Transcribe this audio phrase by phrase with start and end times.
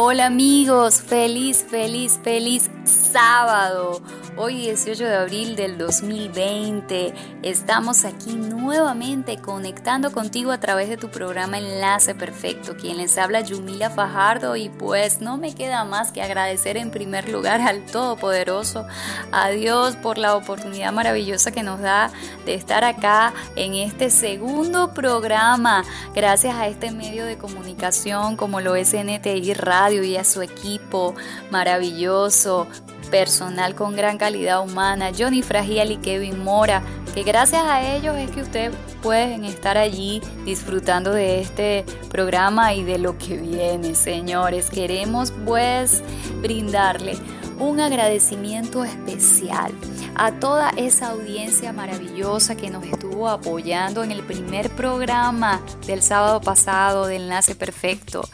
[0.00, 4.00] Hola amigos, feliz, feliz, feliz sábado.
[4.40, 7.12] Hoy 18 de abril del 2020
[7.42, 12.76] estamos aquí nuevamente conectando contigo a través de tu programa Enlace Perfecto.
[12.76, 17.28] Quien les habla Yumila Fajardo y pues no me queda más que agradecer en primer
[17.28, 18.86] lugar al Todopoderoso,
[19.32, 22.12] a Dios por la oportunidad maravillosa que nos da
[22.46, 25.82] de estar acá en este segundo programa
[26.14, 31.16] gracias a este medio de comunicación como lo es NTI Radio y a su equipo
[31.50, 32.68] maravilloso
[33.10, 36.82] personal con gran calidad humana, Johnny Fragiel y Kevin Mora,
[37.14, 42.84] que gracias a ellos es que ustedes pueden estar allí disfrutando de este programa y
[42.84, 44.70] de lo que viene, señores.
[44.70, 46.02] Queremos pues
[46.40, 47.16] brindarle
[47.58, 49.72] un agradecimiento especial
[50.14, 56.40] a toda esa audiencia maravillosa que nos estuvo apoyando en el primer programa del sábado
[56.40, 58.28] pasado de Enlace Perfecto,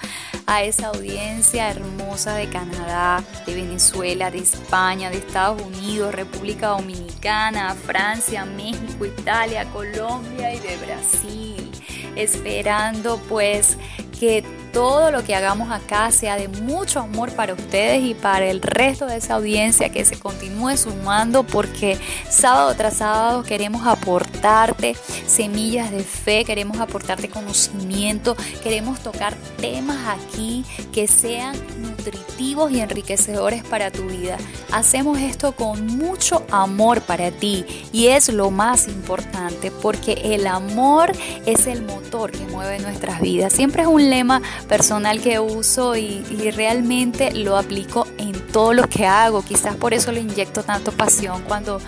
[0.46, 7.74] a esa audiencia hermosa de Canadá, de Venezuela, de España, de Estados Unidos, República Dominicana,
[7.74, 11.70] Francia, México, Italia, Colombia y de Brasil,
[12.16, 13.78] esperando pues
[14.18, 14.44] que
[14.74, 19.06] todo lo que hagamos acá sea de mucho amor para ustedes y para el resto
[19.06, 21.96] de esa audiencia que se continúe sumando porque
[22.28, 24.96] sábado tras sábado queremos aportarte
[25.28, 33.62] semillas de fe, queremos aportarte conocimiento, queremos tocar temas aquí que sean nutritivos y enriquecedores
[33.62, 34.36] para tu vida.
[34.72, 41.12] Hacemos esto con mucho amor para ti y es lo más importante porque el amor
[41.46, 43.52] es el motor que mueve nuestras vidas.
[43.52, 46.22] Siempre es un lema personal que uso y,
[46.54, 49.42] realmente lo aplico en todo lo que hago.
[49.42, 51.80] Quizás por eso le inyecto tanto pasión cuando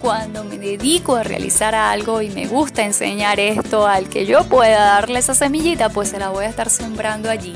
[0.00, 4.80] cuando me dedico a realizar algo y me gusta enseñar esto al que yo pueda
[4.80, 7.52] darle esa semillita, pues se la voy a estar sembrando allí.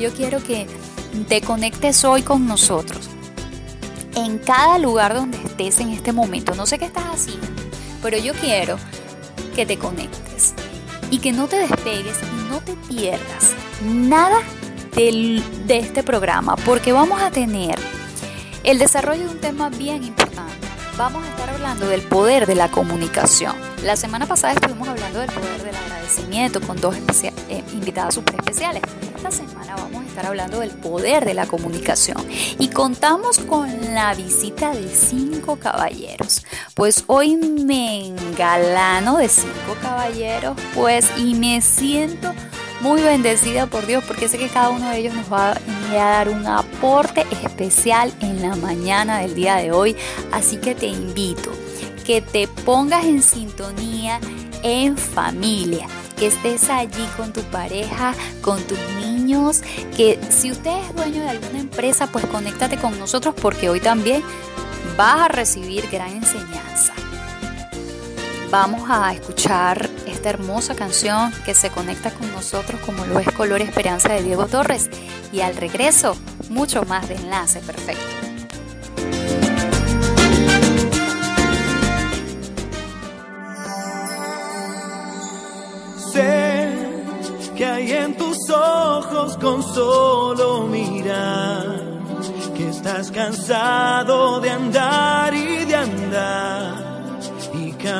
[0.00, 0.66] Yo quiero que
[1.28, 3.08] te conectes hoy con nosotros.
[4.16, 7.46] En cada lugar donde estés en este momento, no sé qué estás haciendo,
[8.02, 8.76] pero yo quiero
[9.54, 10.54] que te conectes
[11.10, 12.16] y que no te despegues
[12.50, 13.54] no te pierdas
[13.84, 14.40] nada
[14.98, 17.78] de este programa, porque vamos a tener
[18.64, 20.57] el desarrollo de un tema bien importante.
[20.98, 23.54] Vamos a estar hablando del poder de la comunicación.
[23.84, 28.82] La semana pasada estuvimos hablando del poder del agradecimiento con dos eh, invitadas super especiales.
[29.14, 32.16] Esta semana vamos a estar hablando del poder de la comunicación
[32.58, 36.44] y contamos con la visita de cinco caballeros.
[36.74, 42.34] Pues hoy me engalano de cinco caballeros, pues y me siento
[42.80, 45.58] muy bendecida por Dios porque sé que cada uno de ellos nos va a
[45.92, 49.96] dar un aporte especial en la mañana del día de hoy.
[50.32, 51.50] Así que te invito
[52.04, 54.18] que te pongas en sintonía
[54.62, 59.62] en familia, que estés allí con tu pareja, con tus niños,
[59.96, 64.22] que si usted es dueño de alguna empresa, pues conéctate con nosotros porque hoy también
[64.96, 66.94] vas a recibir gran enseñanza.
[68.50, 73.60] Vamos a escuchar esta hermosa canción que se conecta con nosotros como lo es Color
[73.60, 74.88] Esperanza de Diego Torres
[75.32, 76.16] y al regreso
[76.48, 78.02] mucho más de Enlace Perfecto.
[86.10, 86.72] Sé
[87.54, 91.82] que hay en tus ojos con solo mirar
[92.56, 96.47] que estás cansado de andar y de andar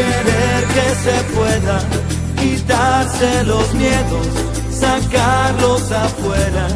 [0.00, 1.78] querer que se pueda
[2.40, 4.26] quitarse los miedos,
[4.70, 6.66] sacarlos afuera,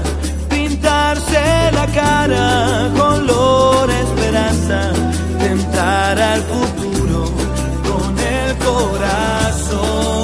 [0.48, 1.42] pintarse
[1.72, 4.92] la cara, color esperanza,
[5.38, 7.20] tentar al futuro
[7.88, 10.23] con el corazón.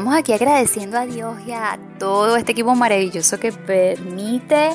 [0.00, 4.70] Continuamos aquí agradeciendo a Dios y a todo este equipo maravilloso que permite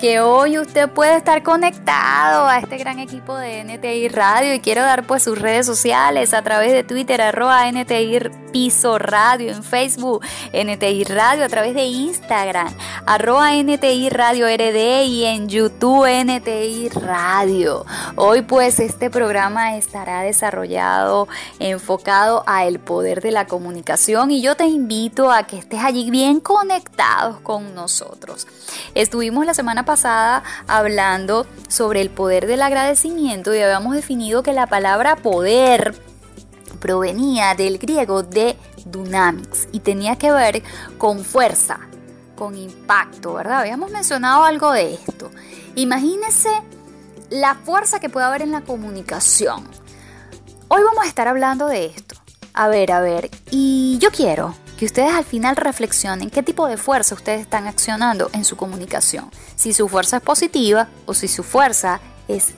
[0.00, 4.54] que hoy usted pueda estar conectado a este gran equipo de NTI Radio.
[4.54, 8.20] Y quiero dar pues sus redes sociales a través de Twitter arroba NTI
[8.98, 12.74] Radio en Facebook, NTI Radio a través de Instagram
[13.06, 17.86] arroba NTI Radio RD y en YouTube NTI Radio.
[18.16, 21.28] Hoy pues este programa estará desarrollado
[21.60, 26.10] enfocado a el poder de la comunicación y yo te invito a que estés allí
[26.10, 28.48] bien conectados con nosotros.
[28.94, 34.66] Estuvimos la semana pasada hablando sobre el poder del agradecimiento y habíamos definido que la
[34.66, 35.94] palabra poder
[36.78, 40.62] provenía del griego de dynamics y tenía que ver
[40.96, 41.80] con fuerza,
[42.36, 43.60] con impacto, ¿verdad?
[43.60, 45.30] Habíamos mencionado algo de esto.
[45.74, 46.50] Imagínense
[47.30, 49.68] la fuerza que puede haber en la comunicación.
[50.68, 52.14] Hoy vamos a estar hablando de esto.
[52.54, 56.76] A ver, a ver, y yo quiero que ustedes al final reflexionen qué tipo de
[56.76, 59.30] fuerza ustedes están accionando en su comunicación.
[59.56, 62.54] Si su fuerza es positiva o si su fuerza es.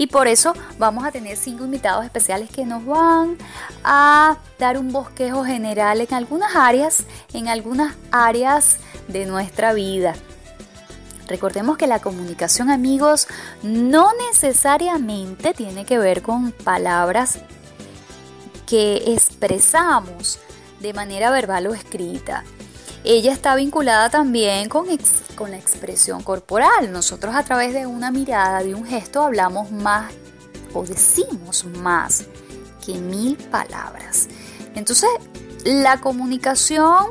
[0.00, 3.36] Y por eso vamos a tener cinco invitados especiales que nos van
[3.84, 7.04] a dar un bosquejo general en algunas áreas,
[7.34, 8.78] en algunas áreas
[9.08, 10.14] de nuestra vida.
[11.28, 13.28] Recordemos que la comunicación, amigos,
[13.62, 17.38] no necesariamente tiene que ver con palabras
[18.66, 20.38] que expresamos
[20.80, 22.42] de manera verbal o escrita.
[23.04, 24.86] Ella está vinculada también con,
[25.34, 26.92] con la expresión corporal.
[26.92, 30.12] Nosotros a través de una mirada, de un gesto, hablamos más
[30.74, 32.24] o decimos más
[32.84, 34.28] que mil palabras.
[34.74, 35.08] Entonces,
[35.64, 37.06] la comunicación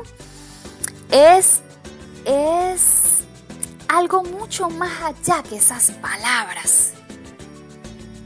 [1.10, 1.60] es,
[2.24, 3.18] es
[3.88, 6.92] algo mucho más allá que esas palabras.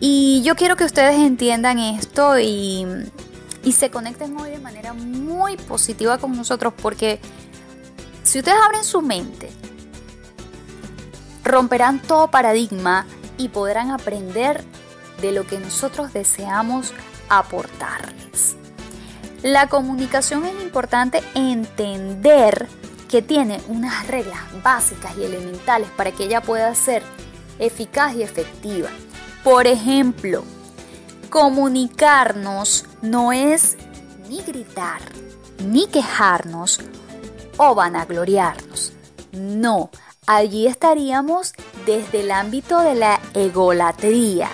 [0.01, 2.87] Y yo quiero que ustedes entiendan esto y,
[3.63, 7.21] y se conecten hoy de manera muy positiva con nosotros porque
[8.25, 9.51] si ustedes abren su mente,
[11.45, 13.07] romperán todo paradigma
[13.39, 14.65] y podrán aprender
[15.23, 16.93] de lo que nosotros deseamos
[17.29, 18.57] aportarles.
[19.43, 22.67] La comunicación es importante entender
[23.09, 27.05] que tiene unas reglas básicas y elementales para que ella pueda ser
[27.61, 28.89] eficaz y efectiva.
[29.45, 30.43] Por ejemplo,
[31.35, 33.77] Comunicarnos no es
[34.29, 35.01] ni gritar,
[35.67, 36.79] ni quejarnos
[37.57, 38.93] o vanagloriarnos.
[39.33, 39.91] No,
[40.27, 41.53] allí estaríamos
[41.87, 44.49] desde el ámbito de la egolatría.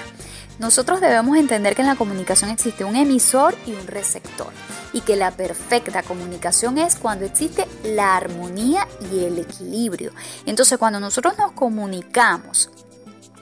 [0.59, 4.53] Nosotros debemos entender que en la comunicación existe un emisor y un receptor
[4.93, 10.13] y que la perfecta comunicación es cuando existe la armonía y el equilibrio.
[10.47, 12.69] Entonces cuando nosotros nos comunicamos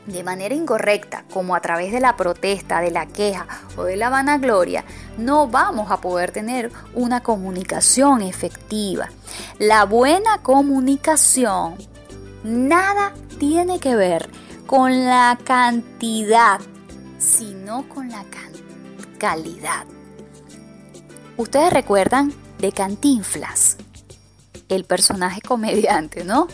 [0.09, 3.47] de manera incorrecta, como a través de la protesta, de la queja
[3.77, 4.85] o de la vanagloria,
[5.19, 9.09] no vamos a poder tener una comunicación efectiva.
[9.59, 11.77] La buena comunicación
[12.43, 14.29] nada tiene que ver
[14.67, 16.61] con la cantidad,
[17.19, 18.25] sino con la
[19.19, 19.85] calidad.
[21.37, 23.77] Ustedes recuerdan de Cantinflas,
[24.69, 26.49] el personaje comediante, ¿no?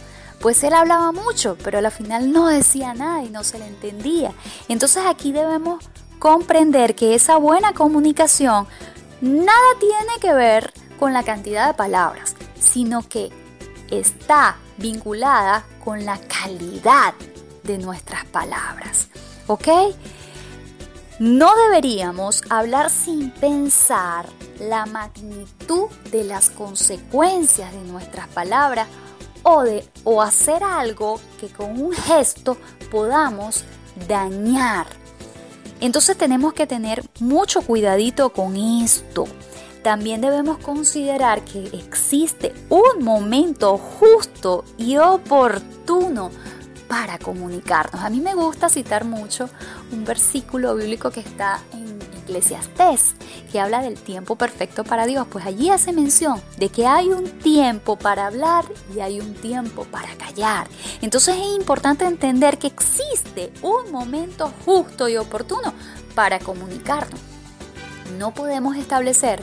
[0.45, 4.31] Pues él hablaba mucho, pero al final no decía nada y no se le entendía.
[4.69, 5.83] Entonces aquí debemos
[6.19, 8.67] comprender que esa buena comunicación
[9.23, 10.71] nada tiene que ver
[11.01, 13.31] con la cantidad de palabras, sino que
[13.91, 17.15] está vinculada con la calidad
[17.63, 19.09] de nuestras palabras.
[19.47, 19.69] ¿Ok?
[21.21, 24.27] No deberíamos hablar sin pensar
[24.61, 28.89] la magnitud de las consecuencias de nuestras palabras
[29.45, 32.57] o, de, o hacer algo que con un gesto
[32.91, 33.65] podamos
[34.09, 34.87] dañar.
[35.81, 39.27] Entonces tenemos que tener mucho cuidadito con esto.
[39.83, 46.31] También debemos considerar que existe un momento justo y oportuno
[46.89, 48.03] para comunicarnos.
[48.03, 49.51] A mí me gusta citar mucho
[49.93, 53.15] un versículo bíblico que está en Eclesiastés,
[53.53, 57.25] que habla del tiempo perfecto para Dios, pues allí hace mención de que hay un
[57.39, 58.65] tiempo para hablar
[58.95, 60.67] y hay un tiempo para callar.
[61.03, 65.73] Entonces es importante entender que existe un momento justo y oportuno
[66.15, 67.21] para comunicarnos.
[68.19, 69.43] No podemos establecer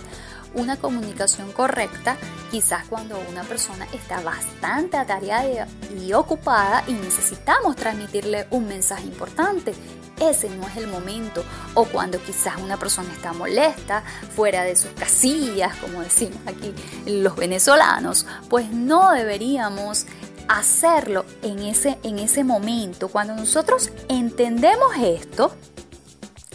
[0.53, 2.17] una comunicación correcta
[2.51, 9.73] quizás cuando una persona está bastante atareada y ocupada y necesitamos transmitirle un mensaje importante
[10.21, 11.43] ese no es el momento.
[11.73, 14.03] O cuando quizás una persona está molesta,
[14.35, 16.73] fuera de sus casillas, como decimos aquí
[17.05, 20.05] los venezolanos, pues no deberíamos
[20.47, 23.07] hacerlo en ese, en ese momento.
[23.07, 25.53] Cuando nosotros entendemos esto,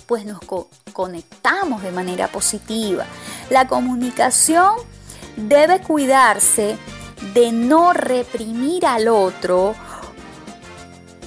[0.07, 0.39] pues nos
[0.93, 3.05] conectamos de manera positiva.
[3.51, 4.75] La comunicación
[5.37, 6.77] debe cuidarse
[7.35, 9.75] de no reprimir al otro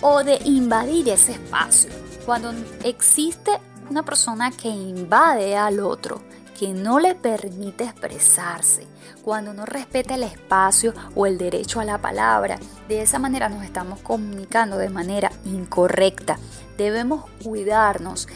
[0.01, 1.89] o de invadir ese espacio.
[2.29, 3.49] Cuando existe
[3.89, 6.21] una persona que invade al otro,
[6.59, 8.85] que no le permite expresarse,
[9.23, 13.63] cuando no respeta el espacio o el derecho a la palabra, de esa manera nos
[13.63, 16.37] estamos comunicando de manera incorrecta.
[16.77, 18.27] Debemos cuidarnos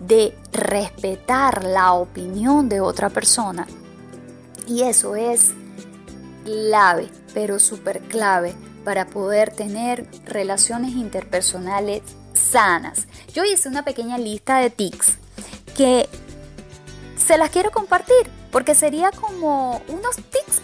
[0.00, 3.68] de respetar la opinión de otra persona.
[4.66, 5.52] Y eso es
[6.44, 12.02] clave, pero súper clave para poder tener relaciones interpersonales
[12.46, 13.06] sanas.
[13.34, 15.18] Yo hice una pequeña lista de tics
[15.76, 16.08] que
[17.16, 20.62] se las quiero compartir porque sería como unos tics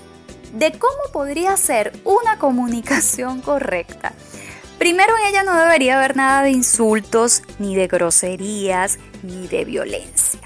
[0.54, 4.12] de cómo podría ser una comunicación correcta.
[4.78, 10.40] Primero en ella no debería haber nada de insultos, ni de groserías, ni de violencia.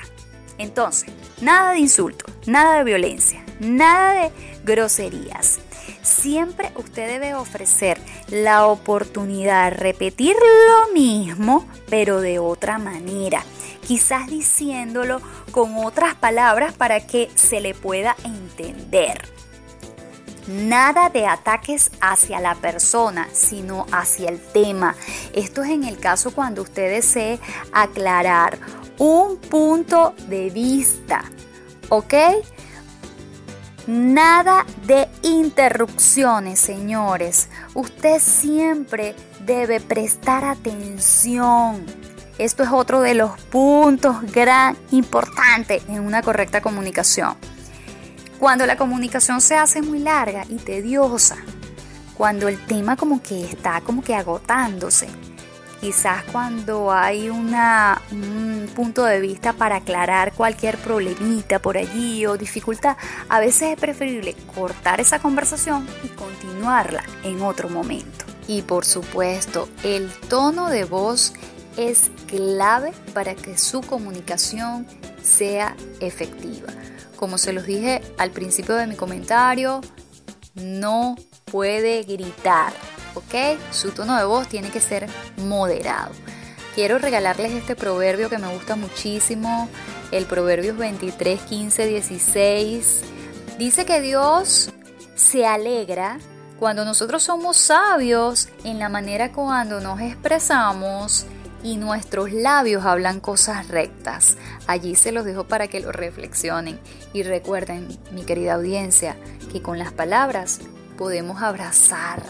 [0.58, 4.32] Entonces, nada de insultos, nada de violencia, nada de
[4.64, 5.58] groserías.
[6.02, 13.44] Siempre usted debe ofrecer la oportunidad de repetir lo mismo, pero de otra manera.
[13.86, 15.20] Quizás diciéndolo
[15.52, 19.22] con otras palabras para que se le pueda entender.
[20.48, 24.94] Nada de ataques hacia la persona, sino hacia el tema.
[25.34, 27.40] Esto es en el caso cuando usted desee
[27.72, 28.58] aclarar
[28.98, 31.24] un punto de vista.
[31.88, 32.14] ¿Ok?
[33.86, 37.48] Nada de interrupciones, señores.
[37.72, 39.14] Usted siempre
[39.44, 41.86] debe prestar atención.
[42.36, 47.36] Esto es otro de los puntos gran importantes en una correcta comunicación.
[48.40, 51.36] Cuando la comunicación se hace muy larga y tediosa,
[52.16, 55.08] cuando el tema como que está como que agotándose,
[55.80, 62.96] quizás cuando hay un punto de vista para aclarar cualquier problemita por allí o dificultad,
[63.28, 68.24] a veces es preferible cortar esa conversación y continuarla en otro momento.
[68.48, 71.32] Y por supuesto, el tono de voz
[71.76, 74.86] es clave para que su comunicación
[75.22, 76.68] sea efectiva.
[77.16, 79.80] Como se los dije al principio de mi comentario,
[80.54, 81.16] no
[81.52, 82.72] puede gritar,
[83.14, 83.60] ¿ok?
[83.70, 86.10] Su tono de voz tiene que ser moderado.
[86.74, 89.68] Quiero regalarles este proverbio que me gusta muchísimo,
[90.10, 93.02] el Proverbios 23, 15, 16.
[93.58, 94.72] Dice que Dios
[95.14, 96.18] se alegra
[96.58, 101.26] cuando nosotros somos sabios en la manera cuando nos expresamos
[101.62, 104.36] y nuestros labios hablan cosas rectas.
[104.66, 106.80] Allí se los dejo para que lo reflexionen
[107.12, 109.16] y recuerden, mi querida audiencia,
[109.52, 110.60] que con las palabras
[110.96, 112.22] podemos abrazar,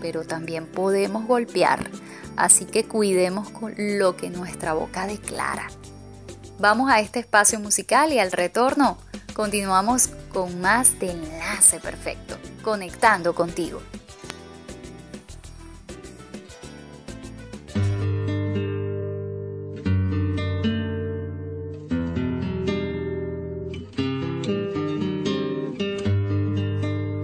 [0.00, 1.90] pero también podemos golpear.
[2.36, 5.68] Así que cuidemos con lo que nuestra boca declara.
[6.58, 8.98] Vamos a este espacio musical y al retorno
[9.34, 13.80] continuamos con más de Enlace Perfecto, conectando contigo.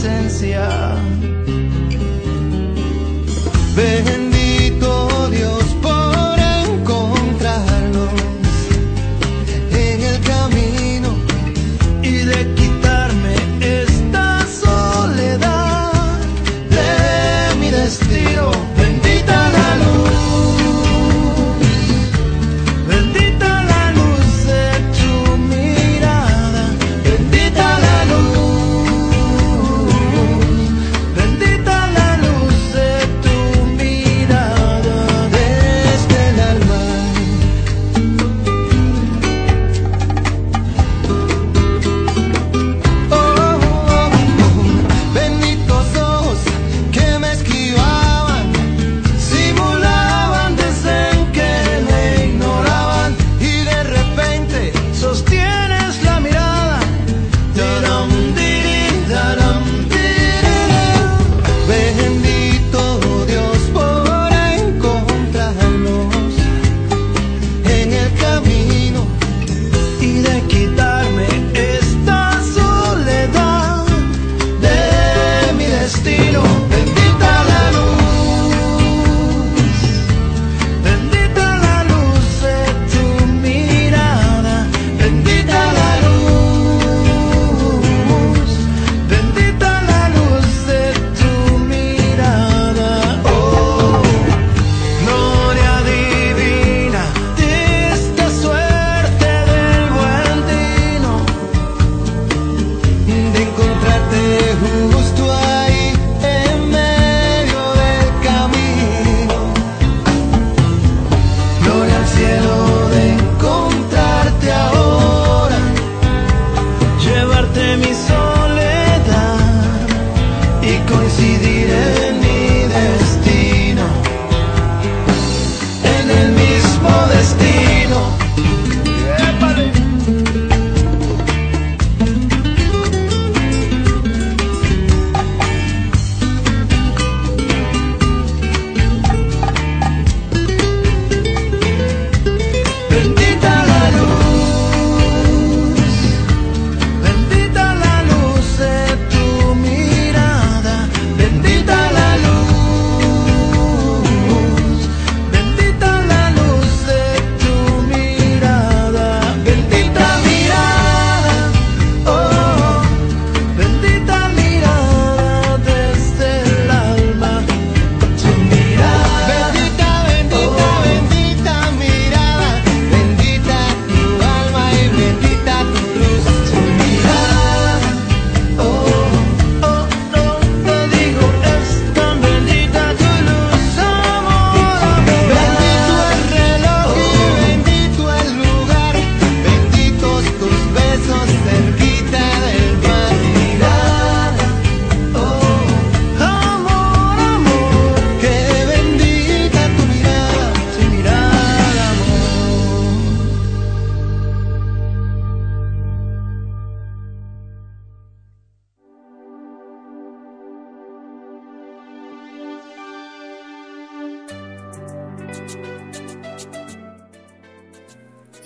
[0.00, 0.68] presencia.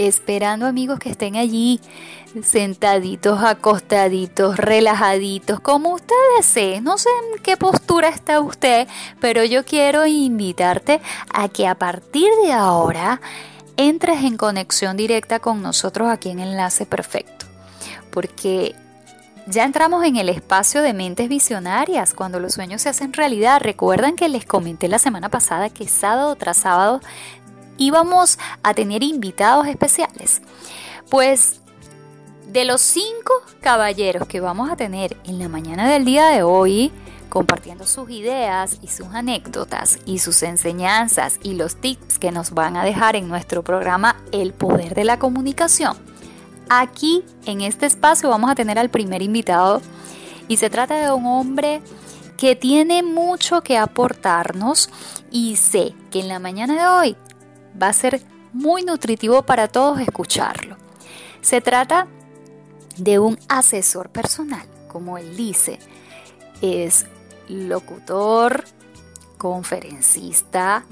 [0.06, 1.80] Esperando amigos que estén allí
[2.42, 6.80] sentaditos, acostaditos, relajaditos, como usted desee.
[6.80, 8.88] No sé en qué postura está usted,
[9.20, 11.00] pero yo quiero invitarte
[11.32, 13.20] a que a partir de ahora
[13.76, 17.46] entres en conexión directa con nosotros aquí en Enlace Perfecto.
[18.10, 18.74] Porque
[19.46, 23.60] ya entramos en el espacio de mentes visionarias, cuando los sueños se hacen realidad.
[23.60, 27.00] Recuerdan que les comenté la semana pasada que sábado tras sábado
[27.78, 30.42] íbamos a tener invitados especiales.
[31.10, 31.60] Pues
[32.52, 36.92] de los cinco caballeros que vamos a tener en la mañana del día de hoy,
[37.30, 42.76] compartiendo sus ideas y sus anécdotas y sus enseñanzas y los tips que nos van
[42.76, 45.96] a dejar en nuestro programa El Poder de la Comunicación.
[46.68, 49.80] Aquí, en este espacio, vamos a tener al primer invitado
[50.46, 51.80] y se trata de un hombre
[52.36, 54.90] que tiene mucho que aportarnos
[55.30, 57.16] y sé que en la mañana de hoy
[57.80, 60.76] va a ser muy nutritivo para todos escucharlo.
[61.40, 62.06] Se trata
[62.96, 65.78] de un asesor personal, como él dice.
[66.60, 67.06] Es
[67.48, 68.64] locutor,
[69.38, 70.84] conferencista,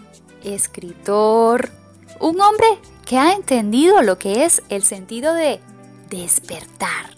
[0.42, 1.70] escritor,
[2.18, 2.66] un hombre
[3.06, 5.60] que ha entendido lo que es el sentido de
[6.08, 7.16] despertar.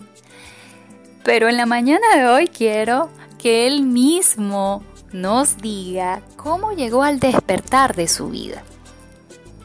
[1.24, 7.20] Pero en la mañana de hoy quiero que él mismo nos diga cómo llegó al
[7.20, 8.64] despertar de su vida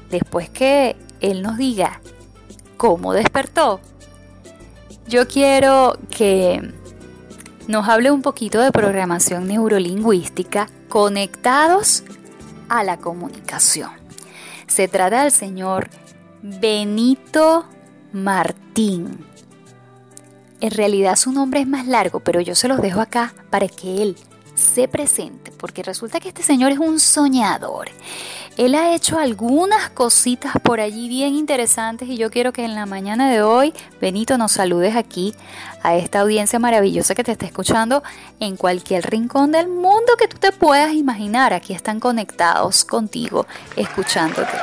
[0.09, 2.01] después que Él nos diga
[2.77, 3.79] cómo despertó,
[5.07, 6.73] yo quiero que
[7.67, 12.03] nos hable un poquito de programación neurolingüística conectados
[12.69, 13.91] a la comunicación.
[14.67, 15.89] Se trata del señor
[16.41, 17.65] Benito
[18.11, 19.25] Martín.
[20.59, 24.01] En realidad su nombre es más largo, pero yo se los dejo acá para que
[24.01, 24.17] él
[24.55, 27.89] se presente, porque resulta que este señor es un soñador.
[28.57, 32.87] Él ha hecho algunas cositas por allí bien interesantes y yo quiero que en la
[32.87, 35.35] mañana de hoy, Benito, nos saludes aquí
[35.83, 38.01] a esta audiencia maravillosa que te está escuchando
[38.39, 41.53] en cualquier rincón del mundo que tú te puedas imaginar.
[41.53, 44.57] Aquí están conectados contigo, escuchándote.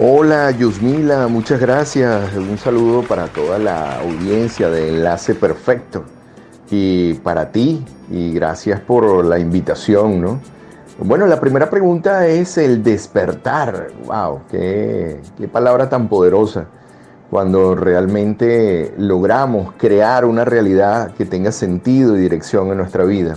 [0.00, 2.32] Hola Yusmila, muchas gracias.
[2.36, 6.04] Un saludo para toda la audiencia de Enlace Perfecto
[6.70, 10.40] y para ti y gracias por la invitación, ¿no?
[11.00, 13.88] Bueno, la primera pregunta es el despertar.
[14.06, 14.42] ¡Wow!
[14.48, 16.66] Qué, qué palabra tan poderosa!
[17.28, 23.34] Cuando realmente logramos crear una realidad que tenga sentido y dirección en nuestra vida.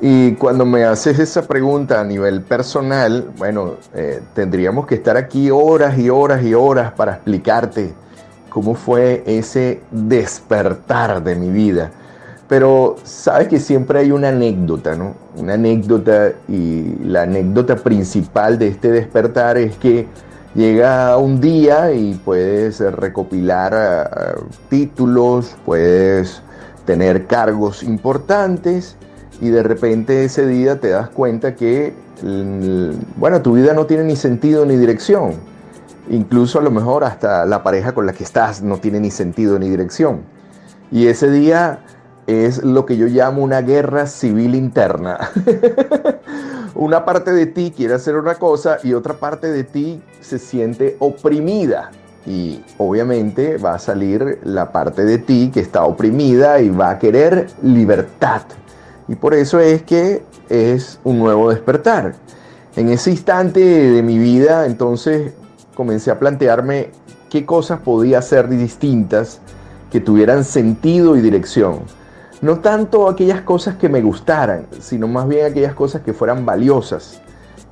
[0.00, 5.50] Y cuando me haces esa pregunta a nivel personal, bueno, eh, tendríamos que estar aquí
[5.50, 7.94] horas y horas y horas para explicarte
[8.50, 11.90] cómo fue ese despertar de mi vida.
[12.46, 15.14] Pero sabes que siempre hay una anécdota, ¿no?
[15.34, 20.06] Una anécdota y la anécdota principal de este despertar es que
[20.54, 26.42] llega un día y puedes recopilar eh, títulos, puedes
[26.84, 28.96] tener cargos importantes
[29.40, 31.94] y de repente ese día te das cuenta que,
[33.16, 35.34] bueno, tu vida no tiene ni sentido ni dirección.
[36.08, 39.58] Incluso a lo mejor hasta la pareja con la que estás no tiene ni sentido
[39.58, 40.20] ni dirección.
[40.90, 41.80] Y ese día
[42.26, 45.18] es lo que yo llamo una guerra civil interna.
[46.74, 50.96] una parte de ti quiere hacer una cosa y otra parte de ti se siente
[51.00, 51.90] oprimida.
[52.24, 56.98] Y obviamente va a salir la parte de ti que está oprimida y va a
[56.98, 58.42] querer libertad.
[59.08, 62.14] Y por eso es que es un nuevo despertar.
[62.74, 65.32] En ese instante de mi vida, entonces
[65.74, 66.90] comencé a plantearme
[67.30, 69.40] qué cosas podía hacer distintas
[69.90, 71.80] que tuvieran sentido y dirección.
[72.42, 77.22] No tanto aquellas cosas que me gustaran, sino más bien aquellas cosas que fueran valiosas.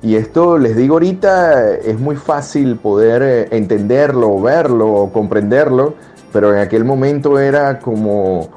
[0.01, 5.95] Y esto les digo ahorita, es muy fácil poder eh, entenderlo, verlo comprenderlo,
[6.31, 8.49] pero en aquel momento era como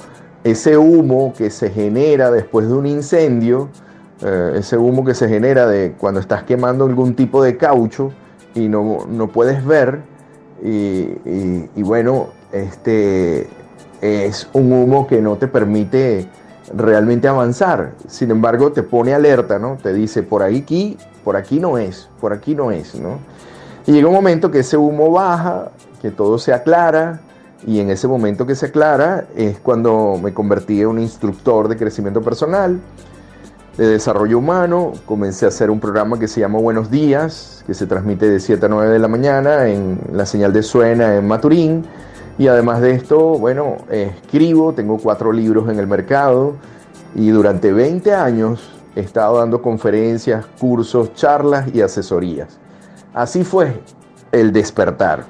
[0.51, 3.69] ese humo que se genera después de un incendio,
[4.23, 8.13] eh, ese humo que se genera de cuando estás quemando algún tipo de caucho
[8.55, 10.01] y no, puedes ver,
[10.63, 13.49] y, bueno, este
[14.01, 16.29] es un humo que no te permite
[16.75, 17.93] realmente avanzar.
[18.09, 19.77] Sin embargo, te pone alerta, ¿no?
[19.81, 23.19] Te dice, por aquí, por aquí no es, por aquí no es, ¿no?
[23.87, 25.71] Y llega un momento que ese humo baja,
[26.03, 27.21] que todo se aclara,
[27.67, 31.77] y en ese momento que se aclara es cuando me convertí en un instructor de
[31.77, 32.81] crecimiento personal,
[33.77, 34.93] de desarrollo humano.
[35.07, 38.67] Comencé a hacer un programa que se llama Buenos Días, que se transmite de 7
[38.67, 41.85] a 9 de la mañana en la señal de Suena en Maturín.
[42.39, 46.55] Y además de esto, bueno, escribo, tengo cuatro libros en el mercado
[47.15, 52.59] y durante 20 años he estado dando conferencias, cursos, charlas y asesorías.
[53.13, 53.81] Así fue
[54.31, 55.25] el despertar.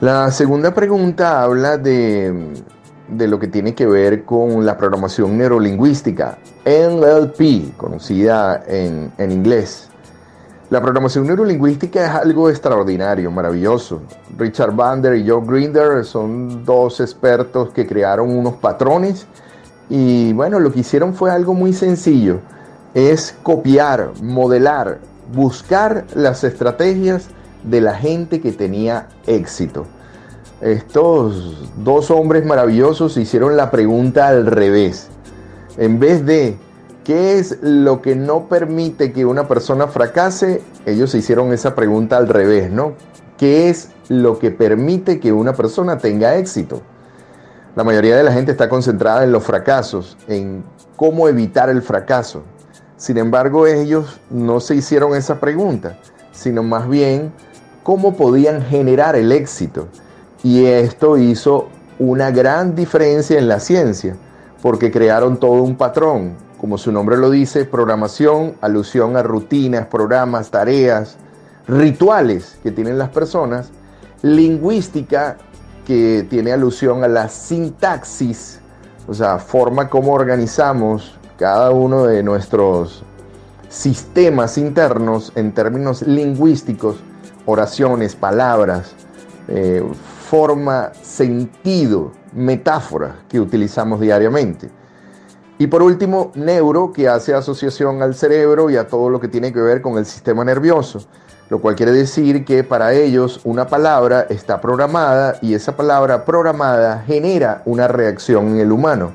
[0.00, 2.52] La segunda pregunta habla de,
[3.08, 9.88] de lo que tiene que ver con la programación neurolingüística, NLP, conocida en, en inglés.
[10.68, 14.02] La programación neurolingüística es algo extraordinario, maravilloso.
[14.36, 19.26] Richard Bander y Joe Grinder son dos expertos que crearon unos patrones
[19.88, 22.40] y bueno, lo que hicieron fue algo muy sencillo.
[22.92, 24.98] Es copiar, modelar,
[25.32, 27.28] buscar las estrategias
[27.66, 29.86] de la gente que tenía éxito.
[30.60, 35.08] Estos dos hombres maravillosos hicieron la pregunta al revés.
[35.76, 36.56] En vez de
[37.06, 40.60] ¿Qué es lo que no permite que una persona fracase?
[40.86, 42.94] Ellos hicieron esa pregunta al revés, ¿no?
[43.38, 46.82] ¿Qué es lo que permite que una persona tenga éxito?
[47.76, 50.64] La mayoría de la gente está concentrada en los fracasos, en
[50.96, 52.42] cómo evitar el fracaso.
[52.96, 56.00] Sin embargo, ellos no se hicieron esa pregunta,
[56.32, 57.32] sino más bien
[57.86, 59.86] cómo podían generar el éxito.
[60.42, 61.68] Y esto hizo
[62.00, 64.16] una gran diferencia en la ciencia,
[64.60, 70.50] porque crearon todo un patrón, como su nombre lo dice, programación, alusión a rutinas, programas,
[70.50, 71.16] tareas,
[71.68, 73.70] rituales que tienen las personas,
[74.20, 75.36] lingüística,
[75.86, 78.58] que tiene alusión a la sintaxis,
[79.06, 83.04] o sea, forma como organizamos cada uno de nuestros
[83.68, 86.96] sistemas internos en términos lingüísticos,
[87.46, 88.94] oraciones, palabras,
[89.48, 89.82] eh,
[90.28, 94.68] forma, sentido, metáfora que utilizamos diariamente.
[95.58, 99.52] Y por último, neuro, que hace asociación al cerebro y a todo lo que tiene
[99.52, 101.06] que ver con el sistema nervioso,
[101.48, 107.04] lo cual quiere decir que para ellos una palabra está programada y esa palabra programada
[107.06, 109.12] genera una reacción en el humano.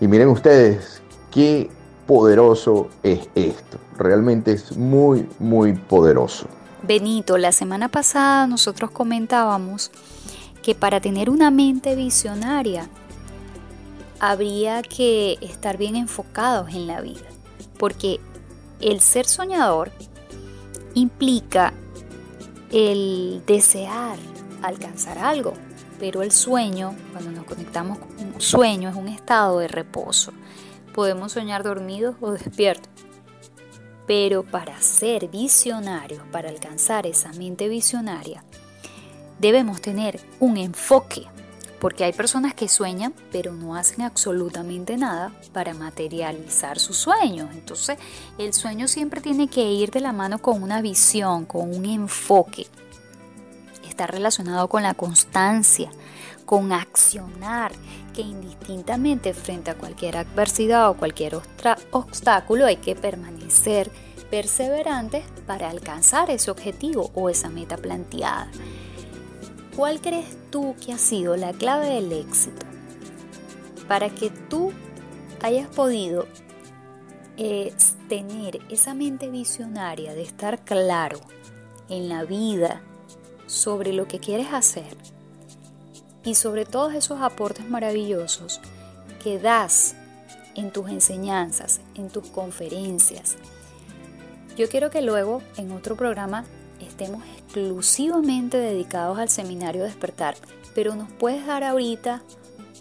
[0.00, 1.00] Y miren ustedes
[1.30, 1.70] qué
[2.06, 3.78] poderoso es esto.
[3.98, 6.46] Realmente es muy, muy poderoso.
[6.88, 9.90] Benito, la semana pasada nosotros comentábamos
[10.62, 12.88] que para tener una mente visionaria
[14.20, 17.26] habría que estar bien enfocados en la vida,
[17.78, 18.20] porque
[18.80, 19.92] el ser soñador
[20.94, 21.74] implica
[22.72, 24.16] el desear
[24.62, 25.52] alcanzar algo,
[26.00, 30.32] pero el sueño, cuando nos conectamos con un sueño, es un estado de reposo.
[30.94, 32.88] Podemos soñar dormidos o despiertos,
[34.08, 38.42] pero para ser visionarios, para alcanzar esa mente visionaria,
[39.38, 41.26] debemos tener un enfoque
[41.78, 47.50] porque hay personas que sueñan pero no hacen absolutamente nada para materializar sus sueños.
[47.52, 47.98] Entonces
[48.38, 52.66] el sueño siempre tiene que ir de la mano con una visión, con un enfoque.
[53.86, 55.90] Está relacionado con la constancia,
[56.48, 57.72] con accionar,
[58.14, 61.38] que indistintamente frente a cualquier adversidad o cualquier
[61.90, 63.90] obstáculo hay que permanecer
[64.30, 68.50] perseverantes para alcanzar ese objetivo o esa meta planteada.
[69.76, 72.64] ¿Cuál crees tú que ha sido la clave del éxito
[73.86, 74.72] para que tú
[75.42, 76.26] hayas podido
[77.36, 77.74] eh,
[78.08, 81.20] tener esa mente visionaria de estar claro
[81.90, 82.80] en la vida
[83.46, 84.96] sobre lo que quieres hacer
[86.24, 88.60] y sobre todos esos aportes maravillosos
[89.22, 89.94] que das
[90.54, 93.36] en tus enseñanzas, en tus conferencias.
[94.56, 96.44] Yo quiero que luego en otro programa
[96.80, 100.34] estemos exclusivamente dedicados al seminario Despertar,
[100.74, 102.22] pero nos puedes dar ahorita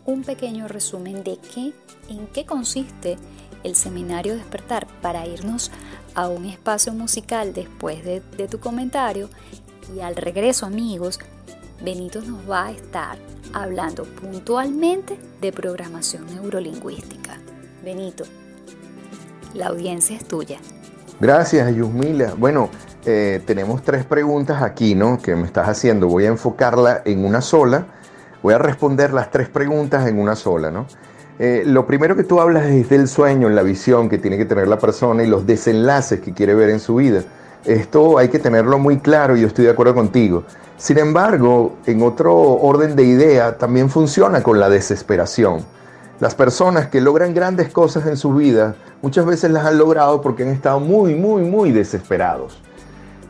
[0.05, 1.73] un pequeño resumen de qué,
[2.09, 3.17] en qué consiste
[3.63, 5.71] el seminario Despertar para irnos
[6.15, 9.29] a un espacio musical después de, de tu comentario
[9.95, 11.19] y al regreso amigos,
[11.83, 13.17] Benito nos va a estar
[13.53, 17.37] hablando puntualmente de programación neurolingüística.
[17.83, 18.23] Benito,
[19.53, 20.57] la audiencia es tuya.
[21.19, 22.33] Gracias, Yusmila.
[22.35, 22.69] Bueno,
[23.05, 25.19] eh, tenemos tres preguntas aquí, ¿no?
[25.21, 26.07] Que me estás haciendo.
[26.07, 27.85] Voy a enfocarla en una sola.
[28.41, 30.87] Voy a responder las tres preguntas en una sola, ¿no?
[31.37, 34.67] Eh, lo primero que tú hablas es del sueño, la visión que tiene que tener
[34.67, 37.21] la persona y los desenlaces que quiere ver en su vida.
[37.65, 40.43] Esto hay que tenerlo muy claro y yo estoy de acuerdo contigo.
[40.77, 45.65] Sin embargo, en otro orden de idea, también funciona con la desesperación.
[46.19, 50.43] Las personas que logran grandes cosas en su vida muchas veces las han logrado porque
[50.43, 52.61] han estado muy, muy, muy desesperados.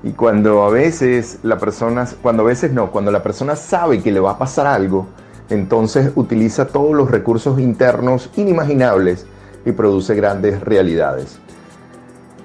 [0.03, 4.11] Y cuando a veces la persona, cuando a veces no, cuando la persona sabe que
[4.11, 5.07] le va a pasar algo,
[5.49, 9.25] entonces utiliza todos los recursos internos inimaginables
[9.65, 11.39] y produce grandes realidades.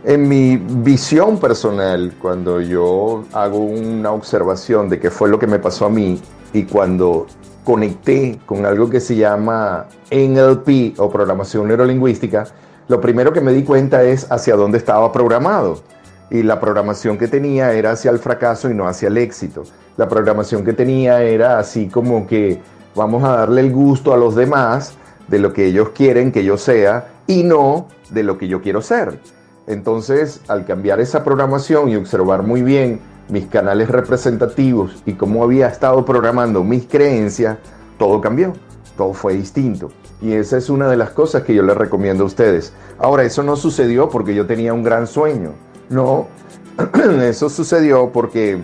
[0.05, 5.61] En mi visión personal, cuando yo hago una observación de qué fue lo que me
[5.61, 6.21] pasó a mí
[6.53, 7.29] y cuando
[7.63, 12.49] conecté con algo que se llama NLP o programación neurolingüística,
[12.89, 15.85] lo primero que me di cuenta es hacia dónde estaba programado.
[16.31, 19.63] Y la programación que tenía era hacia el fracaso y no hacia el éxito.
[19.97, 22.61] La programación que tenía era así como que
[22.97, 24.95] vamos a darle el gusto a los demás
[25.29, 28.83] de lo que ellos quieren que yo sea y no de lo que yo quiero
[28.83, 29.21] ser.
[29.67, 35.69] Entonces, al cambiar esa programación y observar muy bien mis canales representativos y cómo había
[35.69, 37.59] estado programando mis creencias,
[37.99, 38.53] todo cambió,
[38.97, 39.91] todo fue distinto.
[40.21, 42.73] Y esa es una de las cosas que yo les recomiendo a ustedes.
[42.99, 45.53] Ahora, eso no sucedió porque yo tenía un gran sueño.
[45.89, 46.29] No,
[47.23, 48.61] eso sucedió porque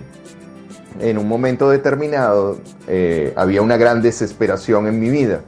[1.00, 5.40] en un momento determinado eh, había una gran desesperación en mi vida.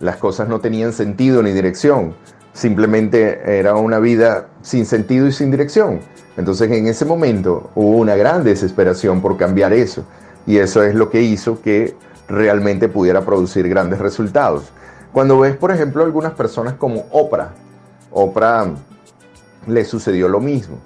[0.00, 2.14] Las cosas no tenían sentido ni dirección.
[2.56, 6.00] Simplemente era una vida sin sentido y sin dirección.
[6.38, 10.04] Entonces en ese momento hubo una gran desesperación por cambiar eso.
[10.46, 11.94] Y eso es lo que hizo que
[12.28, 14.72] realmente pudiera producir grandes resultados.
[15.12, 17.50] Cuando ves, por ejemplo, algunas personas como Oprah,
[18.10, 18.70] Oprah
[19.66, 20.78] le sucedió lo mismo.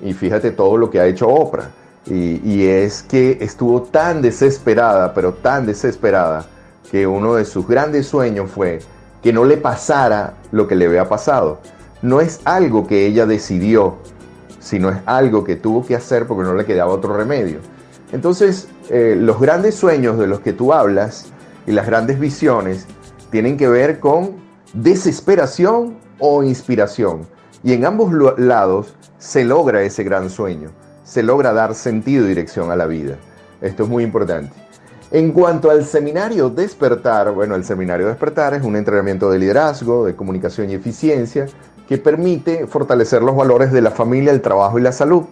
[0.00, 1.70] Y fíjate todo lo que ha hecho Oprah.
[2.06, 6.46] Y, es que estuvo tan desesperada, pero tan desesperada,
[6.90, 8.80] que uno de sus grandes sueños fue
[9.22, 11.60] que no le pasara lo que le había pasado.
[12.02, 13.96] No es algo que ella decidió,
[14.58, 17.58] sino es algo que tuvo que hacer porque no le quedaba otro remedio.
[18.12, 21.26] Entonces, eh, los grandes sueños de los que tú hablas
[21.66, 22.86] y las grandes visiones
[23.30, 24.36] tienen que ver con
[24.72, 27.26] desesperación o inspiración.
[27.62, 30.70] Y en ambos lados se logra ese gran sueño,
[31.04, 33.16] se logra dar sentido y dirección a la vida.
[33.60, 34.52] Esto es muy importante.
[35.12, 40.14] En cuanto al seminario Despertar, bueno, el seminario Despertar es un entrenamiento de liderazgo, de
[40.14, 41.46] comunicación y eficiencia
[41.88, 45.24] que permite fortalecer los valores de la familia, el trabajo y la salud.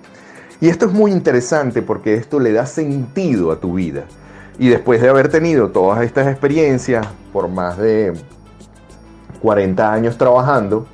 [0.61, 4.07] Y esto es muy interesante porque esto le da sentido a tu vida.
[4.59, 8.15] Y después de haber tenido todas estas experiencias por más de
[9.41, 10.89] 40 años trabajando,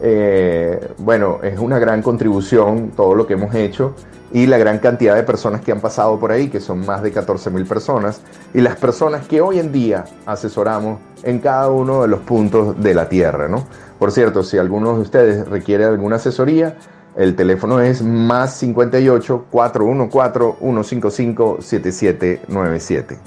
[0.00, 3.94] eh, bueno, es una gran contribución todo lo que hemos hecho
[4.32, 7.12] y la gran cantidad de personas que han pasado por ahí, que son más de
[7.12, 8.20] 14 mil personas,
[8.54, 12.94] y las personas que hoy en día asesoramos en cada uno de los puntos de
[12.94, 13.66] la Tierra, ¿no?
[13.98, 16.76] Por cierto, si alguno de ustedes requiere alguna asesoría,
[17.16, 23.18] el teléfono es más 58 414 155 7797.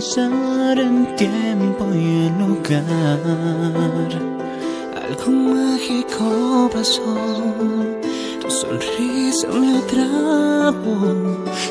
[0.00, 3.18] En tiempo y en lugar.
[4.94, 7.16] Algo mágico pasó,
[8.40, 11.16] tu sonrisa me atrajo,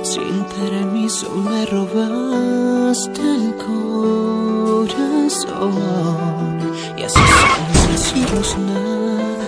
[0.04, 4.98] sin permiso me robaste el corazón.
[6.98, 9.48] Y así sin decirnos nada,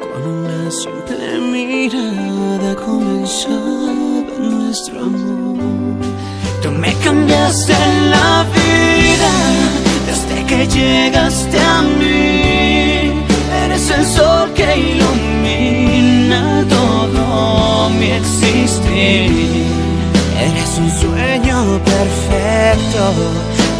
[0.00, 4.01] con una simple mirada comenzaba
[7.12, 7.76] cambiaste
[8.14, 9.32] la vida
[10.08, 13.12] desde que llegaste a mí.
[13.64, 19.66] Eres el sol que ilumina todo mi existir.
[20.46, 21.56] Eres un sueño
[21.94, 23.02] perfecto,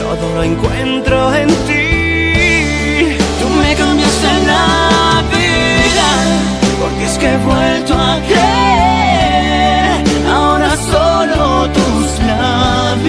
[0.04, 3.16] todo lo encuentro en ti.
[3.40, 6.08] Tú me cambiaste la vida,
[6.80, 9.11] porque es que he vuelto a creer.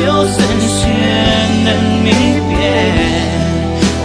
[0.03, 2.11] Labios encienden mi
[2.49, 2.97] piel.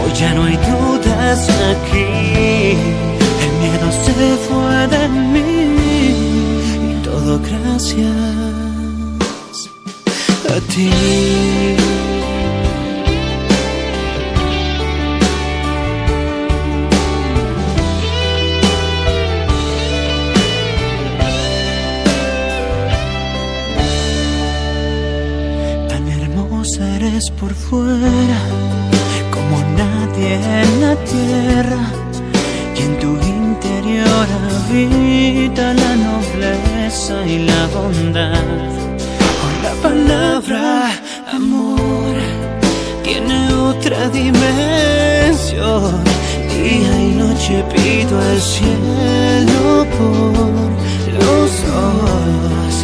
[0.04, 2.76] Hoy ya no hay dudas aquí.
[3.44, 5.52] El miedo se fue de mí.
[6.90, 8.14] Y todo gracias
[10.48, 11.87] a ti.
[27.70, 28.40] Fuera,
[29.30, 31.82] como nadie en la tierra,
[32.76, 38.68] y en tu interior habita la nobleza y la bondad.
[39.40, 40.62] Con la palabra
[41.32, 42.16] amor
[43.02, 45.92] tiene otra dimensión.
[46.54, 50.70] Día y noche pido al cielo por
[51.22, 52.74] los dos.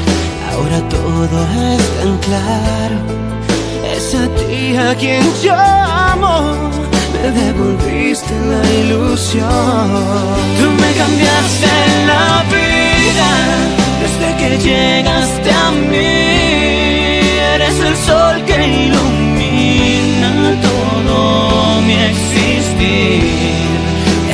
[0.51, 1.37] Ahora todo
[1.73, 3.24] es tan claro
[3.95, 6.71] a ti a quien amo,
[7.13, 9.89] me devolviste la ilusión.
[10.59, 11.73] Tú me cambiaste
[12.11, 13.31] la vida
[14.03, 16.13] desde que llegaste a mí.
[17.55, 23.23] Eres el sol que ilumina todo mi existir.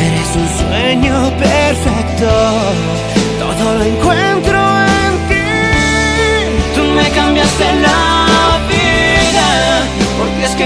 [0.07, 2.31] Eres un sueño perfecto,
[3.39, 4.59] todo lo encuentro
[5.05, 5.51] en ti.
[6.75, 8.20] Tú me cambiaste la vida, es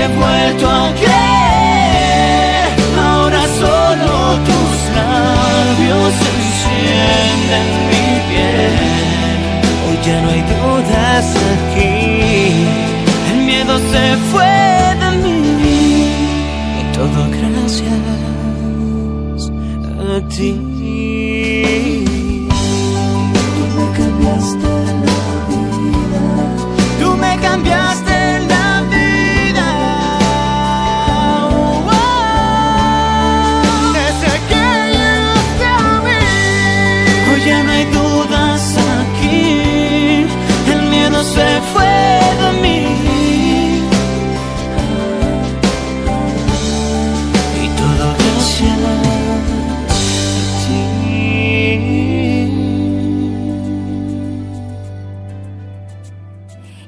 [0.04, 2.68] he vuelto a creer.
[2.98, 4.12] Ahora solo
[4.48, 8.74] tus labios encienden mi piel.
[9.84, 11.96] Hoy ya no hay dudas aquí.
[13.32, 14.56] El miedo se fue
[15.02, 15.40] de mí.
[16.80, 18.02] Y todo gracias
[20.12, 22.03] a ti.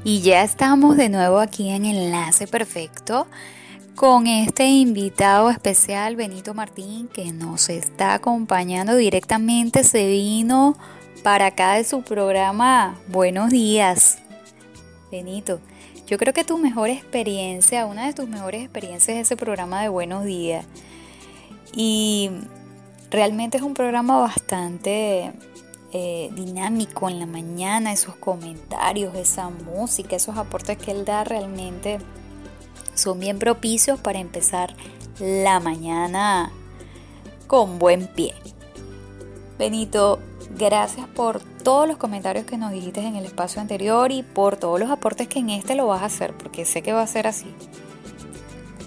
[0.09, 3.27] Y ya estamos de nuevo aquí en Enlace Perfecto
[3.97, 9.83] con este invitado especial, Benito Martín, que nos está acompañando directamente.
[9.83, 10.77] Se vino
[11.25, 14.19] para acá de su programa Buenos Días.
[15.11, 15.59] Benito,
[16.07, 19.89] yo creo que tu mejor experiencia, una de tus mejores experiencias es ese programa de
[19.89, 20.67] Buenos Días.
[21.75, 22.31] Y
[23.11, 25.33] realmente es un programa bastante
[25.93, 31.99] eh, dinámico en la mañana, esos comentarios, esa música, esos aportes que él da realmente
[32.95, 34.75] son bien propicios para empezar
[35.21, 36.51] la mañana
[37.47, 38.35] con buen pie.
[39.59, 40.19] Benito,
[40.51, 44.79] gracias por todos los comentarios que nos dijiste en el espacio anterior y por todos
[44.79, 47.27] los aportes que en este lo vas a hacer, porque sé que va a ser
[47.27, 47.53] así.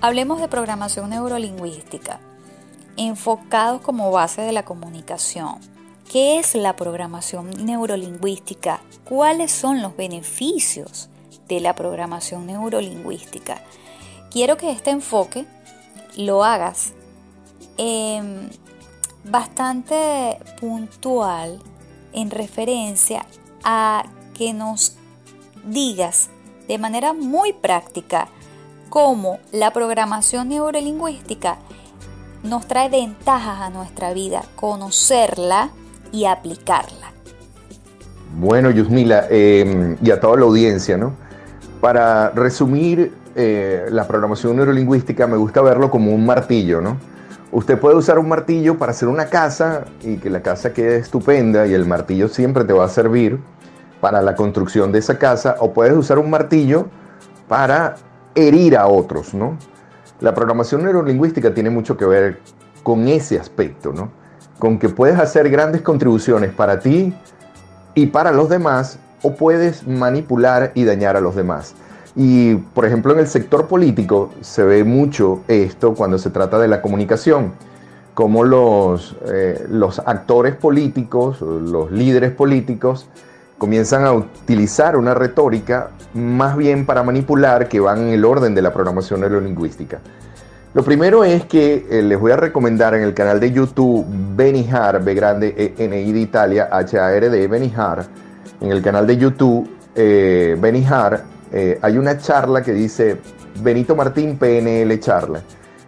[0.02, 2.20] Hablemos de programación neurolingüística,
[2.98, 5.60] enfocados como base de la comunicación.
[6.10, 8.82] ¿Qué es la programación neurolingüística?
[9.08, 11.08] ¿Cuáles son los beneficios
[11.48, 13.62] de la programación neurolingüística?
[14.32, 15.46] Quiero que este enfoque
[16.18, 16.94] lo hagas
[17.78, 18.50] eh,
[19.24, 21.60] bastante puntual
[22.12, 23.28] en referencia
[23.64, 24.04] a
[24.34, 24.96] que nos
[25.64, 26.32] digas
[26.68, 28.30] de manera muy práctica
[28.90, 31.60] cómo la programación neurolingüística
[32.42, 35.70] nos trae ventajas a nuestra vida, conocerla
[36.12, 37.12] y aplicarla.
[38.38, 41.14] Bueno, Yusmila, eh, y a toda la audiencia, ¿no?
[41.82, 46.98] Para resumir eh, la programación neurolingüística, me gusta verlo como un martillo, ¿no?
[47.52, 51.66] Usted puede usar un martillo para hacer una casa y que la casa quede estupenda
[51.66, 53.40] y el martillo siempre te va a servir
[54.02, 56.88] para la construcción de esa casa o puedes usar un martillo
[57.48, 57.96] para
[58.36, 59.58] herir a otros, ¿no?
[60.22, 62.40] La programación neurolingüística tiene mucho que ver
[62.84, 64.12] con ese aspecto, ¿no?
[64.60, 67.14] Con que puedes hacer grandes contribuciones para ti
[67.96, 71.74] y para los demás o puedes manipular y dañar a los demás.
[72.16, 76.68] Y, por ejemplo, en el sector político se ve mucho esto cuando se trata de
[76.68, 77.54] la comunicación,
[78.14, 83.08] como los, eh, los actores políticos, los líderes políticos,
[83.58, 88.62] comienzan a utilizar una retórica más bien para manipular que van en el orden de
[88.62, 90.00] la programación neurolingüística.
[90.74, 94.06] Lo primero es que eh, les voy a recomendar en el canal de YouTube
[94.36, 98.06] Benihar, B grande E N I de Italia, H A R D Benihar,
[98.62, 103.18] en el canal de YouTube eh, Benihar eh, hay una charla que dice
[103.62, 105.42] Benito Martín PNL charla.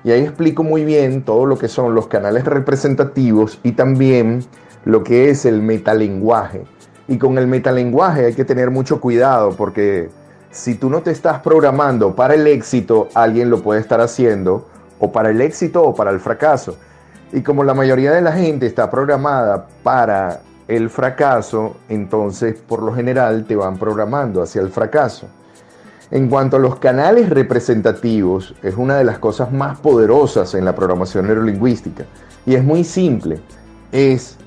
[0.03, 4.43] Y ahí explico muy bien todo lo que son los canales representativos y también
[4.83, 6.63] lo que es el metalenguaje.
[7.07, 10.09] Y con el metalenguaje hay que tener mucho cuidado porque
[10.51, 14.67] si tú no te estás programando para el éxito, alguien lo puede estar haciendo
[14.99, 16.75] o para el éxito o para el fracaso.
[17.31, 22.93] Y como la mayoría de la gente está programada para el fracaso, entonces por lo
[22.93, 25.27] general te van programando hacia el fracaso.
[26.11, 30.75] En cuanto a los canales representativos, es una de las cosas más poderosas en la
[30.75, 32.03] programación neurolingüística.
[32.45, 33.39] Y es muy simple.
[33.93, 34.37] Es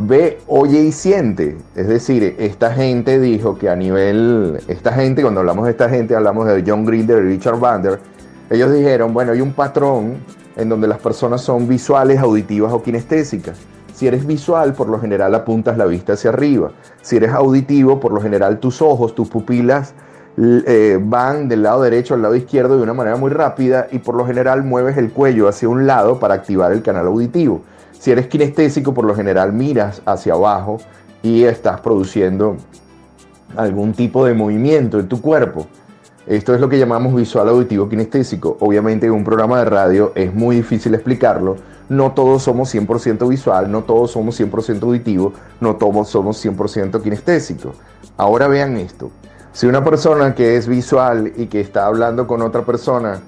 [0.00, 1.56] ve, oye y siente.
[1.74, 6.16] Es decir, esta gente dijo que a nivel, esta gente, cuando hablamos de esta gente,
[6.16, 7.98] hablamos de John Grinder y Richard Bander,
[8.50, 10.16] ellos dijeron, bueno, hay un patrón
[10.56, 13.58] en donde las personas son visuales, auditivas o kinestésicas.
[13.94, 16.72] Si eres visual, por lo general apuntas la vista hacia arriba.
[17.02, 19.94] Si eres auditivo, por lo general tus ojos, tus pupilas
[20.38, 24.14] eh, van del lado derecho al lado izquierdo de una manera muy rápida y por
[24.14, 27.62] lo general mueves el cuello hacia un lado para activar el canal auditivo.
[28.00, 30.78] Si eres kinestésico, por lo general miras hacia abajo
[31.22, 32.56] y estás produciendo
[33.54, 35.66] algún tipo de movimiento en tu cuerpo.
[36.26, 38.56] Esto es lo que llamamos visual auditivo kinestésico.
[38.60, 41.56] Obviamente en un programa de radio es muy difícil explicarlo.
[41.90, 47.74] No todos somos 100% visual, no todos somos 100% auditivo, no todos somos 100% kinestésico.
[48.16, 49.10] Ahora vean esto.
[49.52, 53.20] Si una persona que es visual y que está hablando con otra persona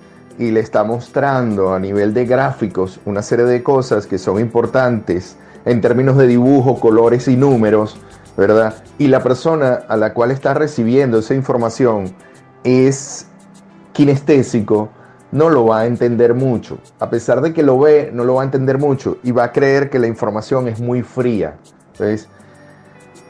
[0.42, 5.36] y le está mostrando a nivel de gráficos una serie de cosas que son importantes
[5.64, 7.96] en términos de dibujo, colores y números,
[8.36, 8.74] ¿verdad?
[8.98, 12.12] Y la persona a la cual está recibiendo esa información
[12.64, 13.28] es
[13.92, 14.88] kinestésico,
[15.30, 16.78] no lo va a entender mucho.
[16.98, 19.52] A pesar de que lo ve, no lo va a entender mucho y va a
[19.52, 21.54] creer que la información es muy fría.
[21.92, 22.28] Entonces,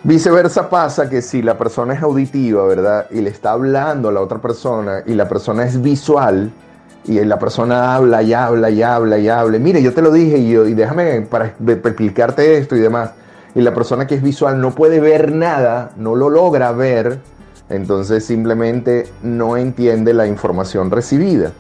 [0.03, 3.07] viceversa pasa que si la persona es auditiva, ¿verdad?
[3.11, 6.51] Y le está hablando a la otra persona y la persona es visual,
[7.05, 9.59] y la persona habla y habla y habla y habla.
[9.59, 13.11] Mire, yo te lo dije y, y déjame para explicarte esto y demás.
[13.55, 17.19] Y la persona que es visual no puede ver nada, no lo logra ver,
[17.69, 21.53] entonces simplemente no entiende la información recibida.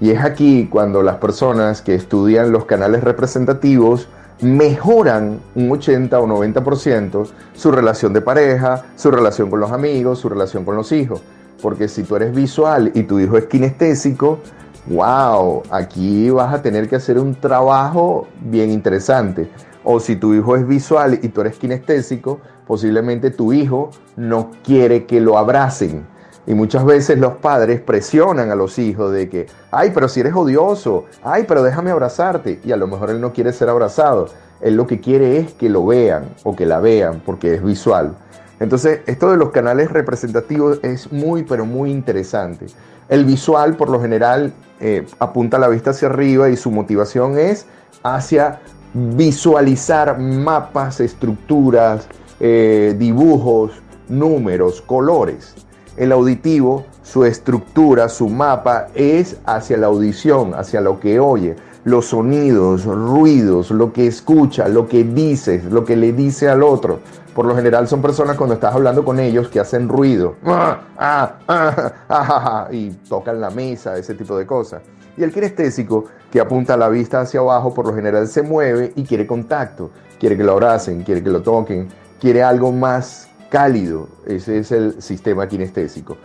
[0.00, 4.08] Y es aquí cuando las personas que estudian los canales representativos
[4.40, 10.28] mejoran un 80 o 90% su relación de pareja, su relación con los amigos, su
[10.28, 11.22] relación con los hijos.
[11.60, 14.40] Porque si tú eres visual y tu hijo es kinestésico,
[14.86, 19.48] wow, aquí vas a tener que hacer un trabajo bien interesante.
[19.84, 25.06] O si tu hijo es visual y tú eres kinestésico, posiblemente tu hijo no quiere
[25.06, 26.06] que lo abracen.
[26.46, 30.34] Y muchas veces los padres presionan a los hijos de que, ay, pero si eres
[30.34, 32.60] odioso, ay, pero déjame abrazarte.
[32.64, 34.26] Y a lo mejor él no quiere ser abrazado.
[34.60, 38.16] Él lo que quiere es que lo vean o que la vean porque es visual.
[38.58, 42.66] Entonces, esto de los canales representativos es muy, pero muy interesante.
[43.08, 44.52] El visual, por lo general,
[44.84, 47.66] eh, apunta la vista hacia arriba y su motivación es
[48.02, 48.60] hacia
[48.92, 52.08] visualizar mapas, estructuras,
[52.40, 55.54] eh, dibujos, números, colores.
[55.96, 61.54] El auditivo, su estructura, su mapa es hacia la audición, hacia lo que oye,
[61.84, 66.98] los sonidos, ruidos, lo que escucha, lo que dices, lo que le dice al otro.
[67.34, 71.92] Por lo general son personas cuando estás hablando con ellos que hacen ruido ah, ah,
[72.08, 74.82] ah, y tocan la mesa, ese tipo de cosas.
[75.16, 79.04] Y el kinestésico, que apunta la vista hacia abajo, por lo general se mueve y
[79.04, 81.88] quiere contacto, quiere que lo abracen, quiere que lo toquen,
[82.20, 84.08] quiere algo más cálido.
[84.26, 86.16] Ese es el sistema kinestésico.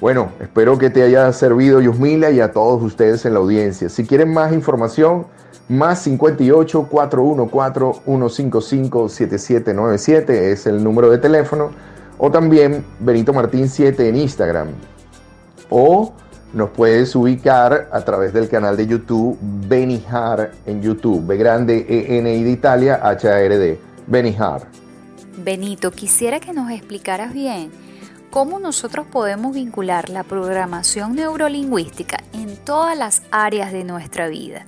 [0.00, 3.90] Bueno, espero que te haya servido Yusmila y a todos ustedes en la audiencia.
[3.90, 5.26] Si quieren más información,
[5.70, 11.70] más 58 414 155 7797 es el número de teléfono.
[12.18, 14.68] O también Benito Martín 7 en Instagram.
[15.70, 16.12] O
[16.52, 21.24] nos puedes ubicar a través del canal de YouTube Benihar en YouTube.
[21.24, 23.80] B grande E N de Italia H A R D.
[24.08, 24.66] Benihar.
[25.38, 27.70] Benito, quisiera que nos explicaras bien
[28.30, 34.66] cómo nosotros podemos vincular la programación neurolingüística en todas las áreas de nuestra vida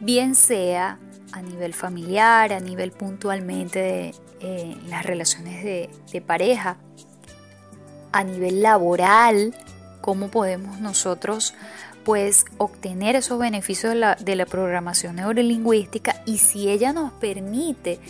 [0.00, 0.98] bien sea
[1.32, 6.76] a nivel familiar, a nivel puntualmente de eh, las relaciones de, pareja,
[8.12, 9.54] a nivel laboral,
[10.00, 11.54] cómo podemos nosotros
[12.04, 18.00] pues obtener esos beneficios de la, de la, programación neurolingüística y si ella nos permite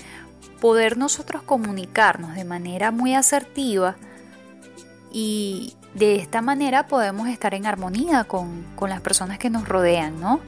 [0.61, 3.97] poder nosotros comunicarnos de manera muy asertiva
[5.12, 10.20] y de esta manera podemos estar en armonía con, con las personas que nos rodean,
[10.20, 10.41] ¿no?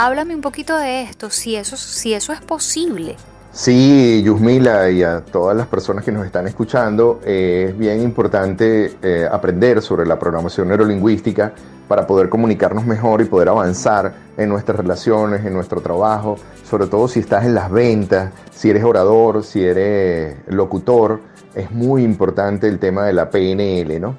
[0.00, 3.16] Háblame un poquito de esto, si eso, si eso es posible.
[3.52, 8.96] Sí, Yusmila y a todas las personas que nos están escuchando, eh, es bien importante
[9.02, 11.52] eh, aprender sobre la programación neurolingüística
[11.86, 17.06] para poder comunicarnos mejor y poder avanzar en nuestras relaciones, en nuestro trabajo, sobre todo
[17.06, 21.20] si estás en las ventas, si eres orador, si eres locutor,
[21.54, 24.16] es muy importante el tema de la PNL, ¿no?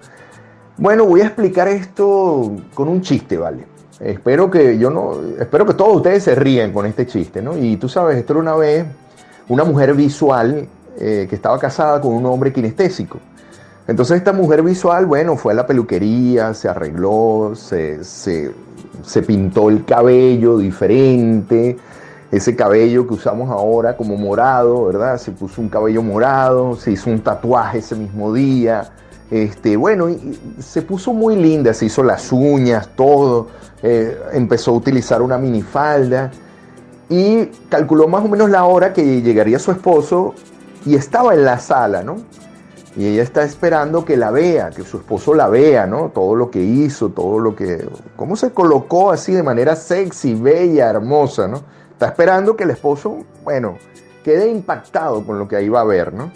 [0.77, 3.70] Bueno, voy a explicar esto con un chiste, ¿vale?
[4.03, 7.55] Espero que yo no, espero que todos ustedes se ríen con este chiste, ¿no?
[7.55, 8.85] Y tú sabes, esto era una vez
[9.47, 13.19] una mujer visual eh, que estaba casada con un hombre kinestésico.
[13.87, 18.51] Entonces esta mujer visual, bueno, fue a la peluquería, se arregló, se, se,
[19.03, 21.77] se pintó el cabello diferente,
[22.31, 25.17] ese cabello que usamos ahora como morado, ¿verdad?
[25.17, 28.89] Se puso un cabello morado, se hizo un tatuaje ese mismo día,
[29.31, 30.09] este, bueno,
[30.59, 33.47] se puso muy linda, se hizo las uñas, todo,
[33.81, 36.31] eh, empezó a utilizar una minifalda
[37.09, 40.35] y calculó más o menos la hora que llegaría su esposo
[40.85, 42.17] y estaba en la sala, ¿no?
[42.97, 46.09] Y ella está esperando que la vea, que su esposo la vea, ¿no?
[46.13, 47.87] Todo lo que hizo, todo lo que...
[48.17, 51.61] cómo se colocó así de manera sexy, bella, hermosa, ¿no?
[51.93, 53.77] Está esperando que el esposo, bueno,
[54.25, 56.31] quede impactado con lo que ahí va a ver, ¿no?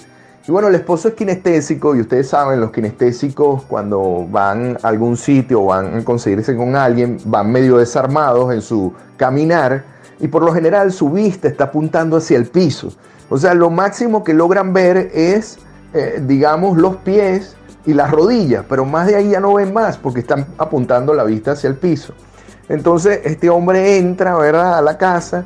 [0.47, 5.17] Y bueno, el esposo es kinestésico y ustedes saben, los kinestésicos cuando van a algún
[5.17, 9.83] sitio o van a conseguirse con alguien, van medio desarmados en su caminar
[10.19, 12.93] y por lo general su vista está apuntando hacia el piso.
[13.27, 15.57] O sea, lo máximo que logran ver es,
[15.93, 17.55] eh, digamos, los pies
[17.87, 21.23] y las rodillas, pero más de ahí ya no ven más porque están apuntando la
[21.23, 22.13] vista hacia el piso.
[22.69, 24.37] Entonces este hombre entra,
[24.77, 25.45] a la casa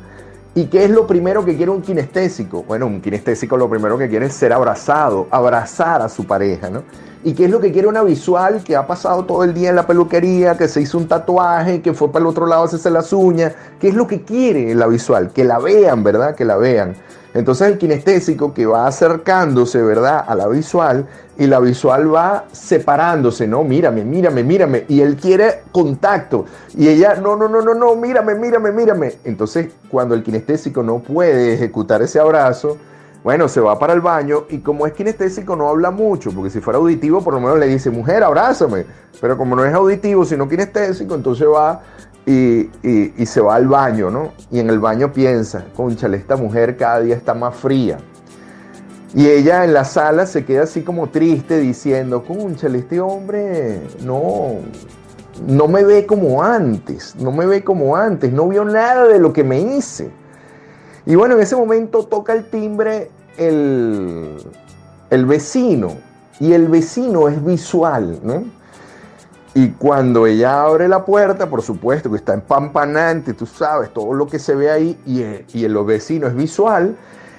[0.52, 2.64] ¿Y qué es lo primero que quiere un kinestésico?
[2.64, 6.82] Bueno, un kinestésico lo primero que quiere es ser abrazado, abrazar a su pareja, ¿no?
[7.22, 9.76] ¿Y qué es lo que quiere una visual que ha pasado todo el día en
[9.76, 12.90] la peluquería, que se hizo un tatuaje, que fue para el otro lado a hacerse
[12.90, 13.52] las uñas?
[13.78, 15.30] ¿Qué es lo que quiere la visual?
[15.32, 16.34] Que la vean, ¿verdad?
[16.34, 16.96] Que la vean.
[17.32, 20.24] Entonces el kinestésico que va acercándose, ¿verdad?
[20.26, 21.06] A la visual
[21.38, 23.62] y la visual va separándose, ¿no?
[23.62, 24.84] Mírame, mírame, mírame.
[24.88, 26.46] Y él quiere contacto.
[26.76, 29.14] Y ella, no, no, no, no, no, mírame, mírame, mírame.
[29.24, 32.78] Entonces cuando el kinestésico no puede ejecutar ese abrazo,
[33.22, 36.60] bueno, se va para el baño y como es kinestésico no habla mucho, porque si
[36.60, 38.86] fuera auditivo por lo menos le dice, mujer, abrázame.
[39.20, 41.82] Pero como no es auditivo, sino kinestésico, entonces va
[42.30, 44.32] y, se va al baño, ¿no?
[44.50, 47.98] Y en el baño piensa, conchale, esta mujer cada día está más fría.
[49.14, 54.56] Y ella en la sala se queda así como triste diciendo, conchale, este hombre no,
[55.46, 59.32] no me ve como antes, no me ve como antes, no vio nada de lo
[59.32, 60.10] que me hice.
[61.06, 64.36] Y bueno, en ese momento toca el timbre el,
[65.10, 65.96] el vecino,
[66.40, 68.59] y el vecino es visual, ¿no?
[69.52, 74.26] Y cuando ella abre la puerta, por supuesto que está empampanante, tú sabes, todo lo
[74.26, 75.24] que se ve ahí y,
[75.58, 76.96] y el vecino es visual,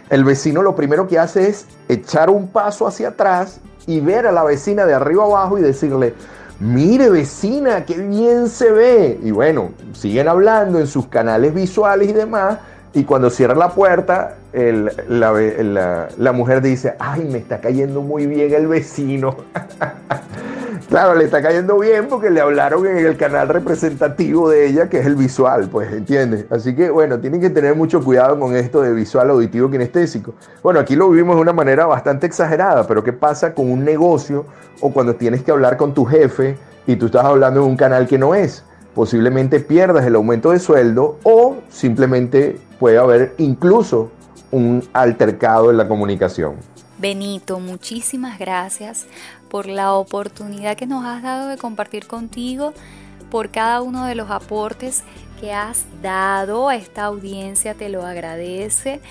[0.10, 4.34] el vecino lo primero que hace es echar un paso hacia atrás y ver a
[4.34, 6.14] la vecina de arriba abajo y decirle,
[6.60, 9.20] mire vecina, qué bien se ve.
[9.24, 12.58] Y bueno, siguen hablando en sus canales visuales y demás.
[12.94, 18.54] Y cuando cierra la puerta, la, la mujer dice, ay, me está cayendo muy bien
[18.54, 19.38] el vecino.
[20.92, 25.00] Claro, le está cayendo bien porque le hablaron en el canal representativo de ella, que
[25.00, 26.48] es el visual, pues, ¿entiendes?
[26.50, 30.34] Así que, bueno, tienen que tener mucho cuidado con esto de visual, auditivo, kinestésico.
[30.62, 34.46] Bueno, aquí lo vivimos de una manera bastante exagerada, pero ¿qué pasa con un negocio
[34.82, 38.06] o cuando tienes que hablar con tu jefe y tú estás hablando en un canal
[38.06, 38.66] que no es?
[38.94, 44.12] Posiblemente pierdas el aumento de sueldo o simplemente puede haber incluso
[44.52, 46.56] un altercado en la comunicación.
[47.00, 49.08] Benito, muchísimas gracias
[49.52, 52.74] por la oportunidad que nos has dado de compartir contigo,
[53.30, 55.04] por cada uno de los aportes
[55.42, 59.02] que has dado a esta audiencia, te lo agradece.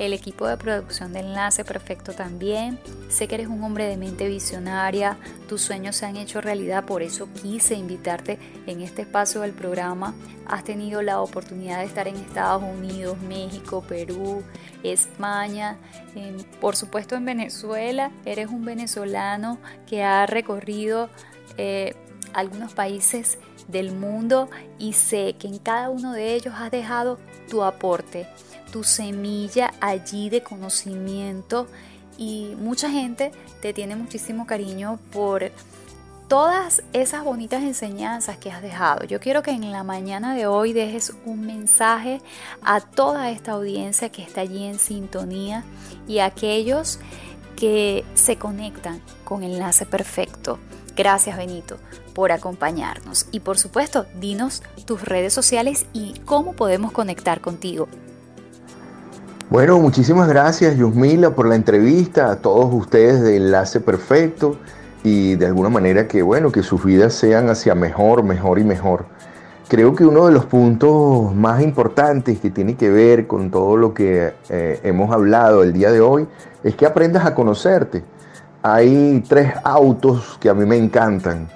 [0.00, 2.78] El equipo de producción de Enlace Perfecto también.
[3.10, 7.02] Sé que eres un hombre de mente visionaria, tus sueños se han hecho realidad, por
[7.02, 10.14] eso quise invitarte en este espacio del programa.
[10.46, 14.42] Has tenido la oportunidad de estar en Estados Unidos, México, Perú,
[14.82, 15.76] España,
[16.62, 18.10] por supuesto en Venezuela.
[18.24, 21.10] Eres un venezolano que ha recorrido
[21.58, 21.94] eh,
[22.32, 23.38] algunos países
[23.68, 24.48] del mundo
[24.78, 27.18] y sé que en cada uno de ellos has dejado
[27.50, 28.26] tu aporte,
[28.70, 31.66] tu semilla allí de conocimiento
[32.18, 35.50] y mucha gente te tiene muchísimo cariño por
[36.28, 39.04] todas esas bonitas enseñanzas que has dejado.
[39.04, 42.20] Yo quiero que en la mañana de hoy dejes un mensaje
[42.62, 45.64] a toda esta audiencia que está allí en sintonía
[46.06, 47.00] y a aquellos
[47.56, 50.60] que se conectan con Enlace Perfecto.
[50.94, 51.78] Gracias Benito
[52.14, 57.88] por acompañarnos y por supuesto dinos tus redes sociales y cómo podemos conectar contigo.
[59.50, 64.54] Bueno, muchísimas gracias Yusmila por la entrevista, a todos ustedes de Enlace Perfecto
[65.02, 69.06] y de alguna manera que bueno, que sus vidas sean hacia mejor, mejor y mejor.
[69.66, 73.92] Creo que uno de los puntos más importantes que tiene que ver con todo lo
[73.92, 76.28] que eh, hemos hablado el día de hoy
[76.62, 78.04] es que aprendas a conocerte.
[78.62, 81.48] Hay tres autos que a mí me encantan.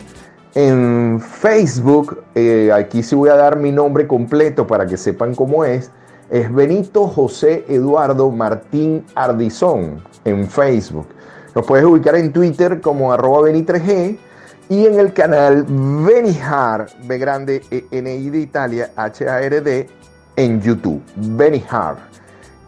[0.54, 5.64] en Facebook, eh, aquí sí voy a dar mi nombre completo para que sepan cómo
[5.64, 5.90] es,
[6.30, 11.06] es Benito José Eduardo Martín Ardizón en Facebook.
[11.54, 14.18] Nos puedes ubicar en Twitter como arroba beni3g
[14.68, 19.60] y en el canal Benihar, B grande E N I de Italia, H A R
[19.62, 19.88] D
[20.36, 21.96] en YouTube, Benihar.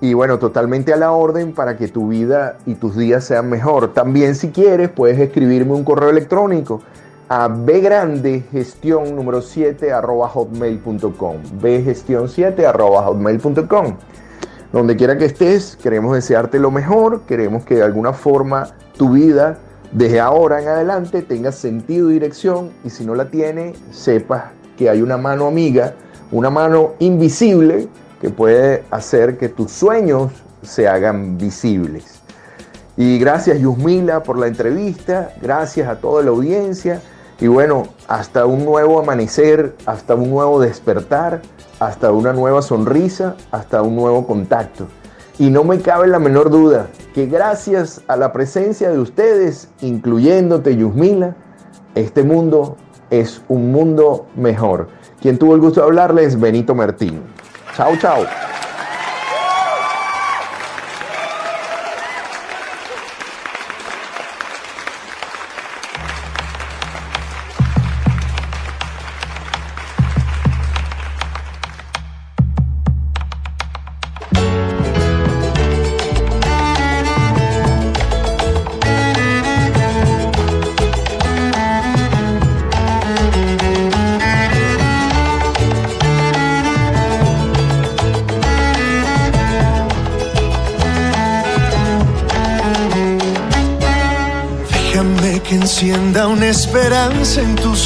[0.01, 3.93] Y bueno, totalmente a la orden para que tu vida y tus días sean mejor.
[3.93, 6.81] También si quieres puedes escribirme un correo electrónico
[7.29, 13.97] a bgrandegestión número 7 arroba hotmail.com bgestión 7 arroba hotmail.com
[14.73, 19.59] donde quiera que estés queremos desearte lo mejor queremos que de alguna forma tu vida
[19.93, 24.45] desde ahora en adelante tenga sentido y dirección y si no la tiene sepas
[24.77, 25.95] que hay una mano amiga
[26.31, 27.89] una mano invisible
[28.21, 32.21] que puede hacer que tus sueños se hagan visibles.
[32.97, 37.01] Y gracias Yusmila por la entrevista gracias a toda la audiencia
[37.41, 41.43] y bueno, hasta un nuevo amanecer, hasta un nuevo despertar,
[41.79, 44.89] hasta una nueva sonrisa, hasta un nuevo contacto.
[45.39, 50.77] Y no me cabe la menor duda que gracias a la presencia de ustedes, incluyéndote
[50.77, 51.37] Yusmila,
[51.95, 52.77] este mundo
[53.11, 54.89] es un mundo mejor.
[55.23, 57.23] Quien tuvo el gusto de hablarles, Benito Martín.
[57.77, 58.25] Chao, chao.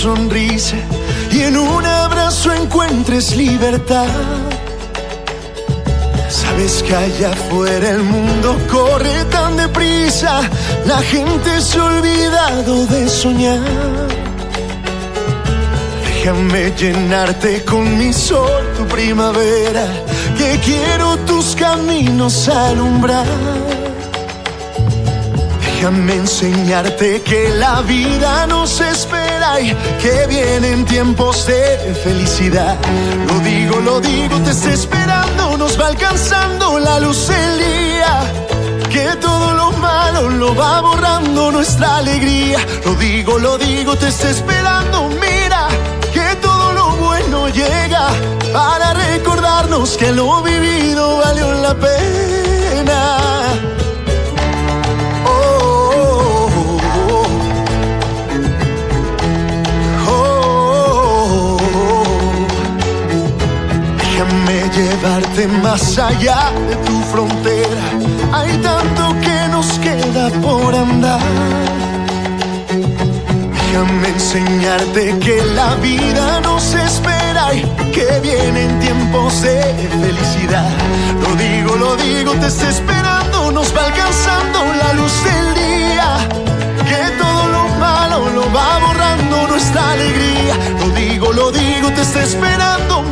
[0.03, 0.75] Sonrisa
[1.31, 4.09] y en un abrazo encuentres libertad.
[6.29, 10.41] Sabes que allá afuera el mundo corre tan deprisa,
[10.87, 13.61] la gente se ha olvidado de soñar.
[16.05, 19.87] Déjame llenarte con mi sol, tu primavera,
[20.37, 23.27] que quiero tus caminos alumbrar.
[25.65, 29.32] Déjame enseñarte que la vida nos espera
[30.01, 32.79] que vienen tiempos de felicidad.
[33.27, 38.21] Lo digo, lo digo, te está esperando, nos va alcanzando la luz del día.
[38.89, 42.59] Que todo lo malo lo va borrando nuestra alegría.
[42.85, 45.67] Lo digo, lo digo, te está esperando, mira.
[46.15, 48.07] Que todo lo bueno llega
[48.53, 52.02] para recordarnos que lo vivido valió la pena.
[65.73, 67.85] Más allá de tu frontera.
[68.31, 71.19] Hay tanto que nos queda por andar.
[73.55, 79.63] Déjame enseñarte que la vida nos espera y que vienen tiempos de
[80.03, 80.73] felicidad.
[81.23, 86.09] Lo digo, lo digo, te está esperando, nos va alcanzando la luz del día.
[86.91, 90.55] Que todo lo malo lo va borrando nuestra alegría.
[90.81, 93.03] Lo digo, lo digo, te está esperando,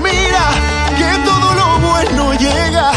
[2.41, 2.91] llega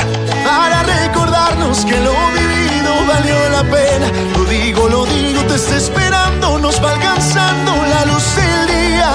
[0.45, 4.07] para recordarnos que lo vivido valió la pena.
[4.37, 9.11] Lo digo, lo digo, te está esperando, nos va alcanzando la luz del día.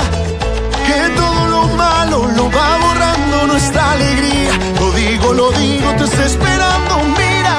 [0.87, 4.53] Que todo lo malo lo va borrando nuestra alegría.
[4.81, 7.55] Lo digo, lo digo, te está esperando, mira.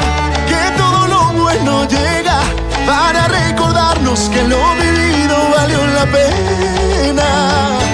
[0.52, 2.40] Que todo lo bueno llega
[2.86, 7.89] para recordarnos que lo vivido valió la pena.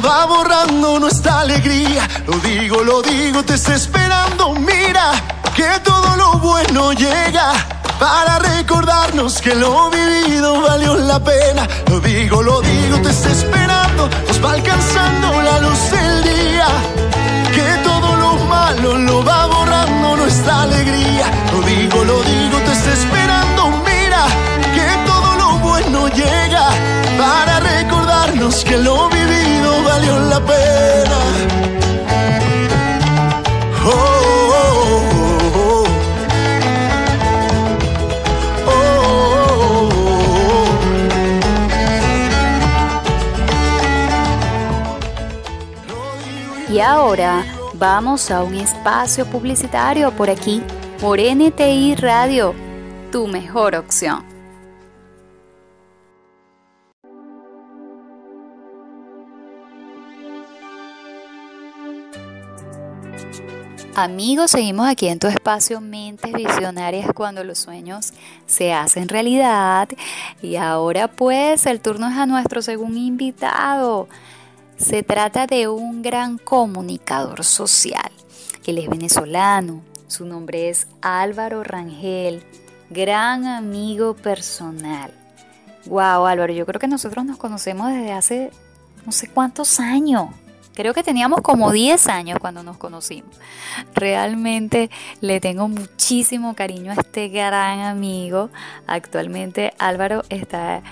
[0.00, 2.08] Va borrando nuestra alegría.
[2.26, 4.54] Lo digo, lo digo, te está esperando.
[4.54, 5.12] Mira
[5.54, 7.52] que todo lo bueno llega
[7.98, 11.66] para recordarnos que lo vivido valió la pena.
[11.88, 14.08] Lo digo, lo digo, te está esperando.
[14.26, 16.68] Nos va alcanzando la luz del día.
[17.54, 21.26] Que todo lo malo lo va borrando nuestra alegría.
[21.52, 23.70] Lo digo, lo digo, te está esperando.
[23.84, 24.26] Mira
[24.74, 26.68] que todo lo bueno llega
[27.18, 29.15] para recordarnos que lo
[46.76, 50.62] y ahora vamos a un espacio publicitario por aquí,
[51.00, 52.54] por NTI Radio,
[53.10, 54.35] tu mejor opción.
[63.98, 68.12] Amigos, seguimos aquí en tu espacio Mentes Visionarias cuando los sueños
[68.44, 69.88] se hacen realidad.
[70.42, 74.06] Y ahora pues el turno es a nuestro segundo invitado.
[74.76, 78.10] Se trata de un gran comunicador social.
[78.66, 79.80] Él es venezolano.
[80.08, 82.44] Su nombre es Álvaro Rangel,
[82.90, 85.10] gran amigo personal.
[85.86, 88.50] Wow, Álvaro, yo creo que nosotros nos conocemos desde hace
[89.06, 90.28] no sé cuántos años.
[90.76, 93.34] Creo que teníamos como 10 años cuando nos conocimos.
[93.94, 94.90] Realmente
[95.22, 98.50] le tengo muchísimo cariño a este gran amigo.
[98.86, 100.82] Actualmente Álvaro está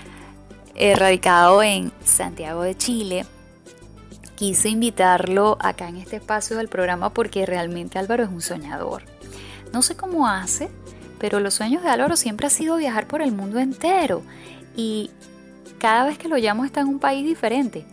[0.95, 3.27] radicado en Santiago de Chile.
[4.33, 9.03] Quise invitarlo acá en este espacio del programa porque realmente Álvaro es un soñador.
[9.71, 10.67] No sé cómo hace,
[11.19, 14.23] pero los sueños de Álvaro siempre ha sido viajar por el mundo entero.
[14.75, 15.11] Y
[15.77, 17.85] cada vez que lo llamo está en un país diferente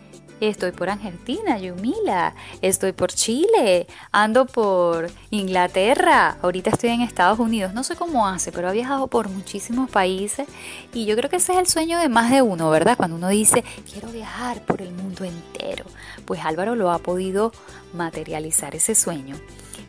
[0.49, 7.75] estoy por Argentina, Yumila, estoy por Chile, ando por Inglaterra, ahorita estoy en Estados Unidos,
[7.75, 10.49] no sé cómo hace, pero ha viajado por muchísimos países.
[10.93, 12.97] Y yo creo que ese es el sueño de más de uno, ¿verdad?
[12.97, 15.85] Cuando uno dice, quiero viajar por el mundo entero,
[16.25, 17.53] pues Álvaro lo ha podido
[17.93, 19.37] materializar ese sueño.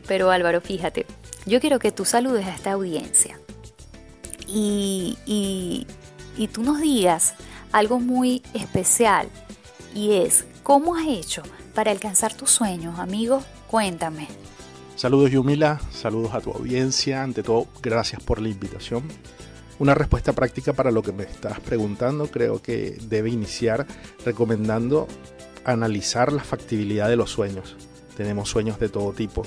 [0.08, 1.06] Pero Álvaro, fíjate,
[1.46, 3.40] yo quiero que tú saludes a esta audiencia.
[4.48, 5.88] Y, y,
[6.38, 7.34] y tú nos digas
[7.72, 9.30] algo muy especial
[9.94, 13.44] y es ¿cómo has hecho para alcanzar tus sueños, amigo?
[13.68, 14.28] Cuéntame.
[14.96, 19.04] Saludos Yumila, saludos a tu audiencia, ante todo gracias por la invitación.
[19.80, 23.88] Una respuesta práctica para lo que me estás preguntando creo que debe iniciar
[24.24, 25.08] recomendando
[25.66, 27.76] analizar la factibilidad de los sueños.
[28.16, 29.44] Tenemos sueños de todo tipo,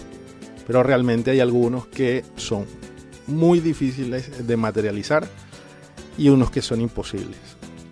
[0.67, 2.67] pero realmente hay algunos que son
[3.27, 5.29] muy difíciles de materializar
[6.19, 7.39] y unos que son imposibles.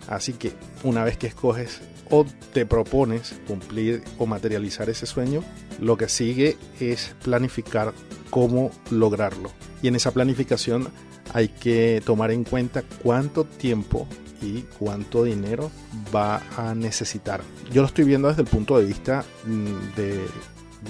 [0.07, 0.53] Así que
[0.83, 5.43] una vez que escoges o te propones cumplir o materializar ese sueño,
[5.79, 7.93] lo que sigue es planificar
[8.29, 9.51] cómo lograrlo.
[9.81, 10.87] Y en esa planificación
[11.33, 14.07] hay que tomar en cuenta cuánto tiempo
[14.41, 15.71] y cuánto dinero
[16.13, 17.41] va a necesitar.
[17.71, 20.25] Yo lo estoy viendo desde el punto de vista mm, de,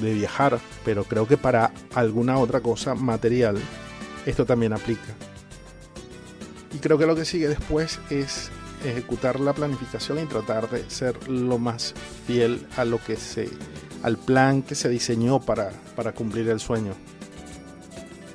[0.01, 3.57] de viajar, pero creo que para alguna otra cosa material
[4.25, 5.15] esto también aplica.
[6.73, 8.51] Y creo que lo que sigue después es
[8.85, 11.93] ejecutar la planificación y tratar de ser lo más
[12.27, 13.49] fiel a lo que se
[14.03, 16.93] al plan que se diseñó para, para cumplir el sueño.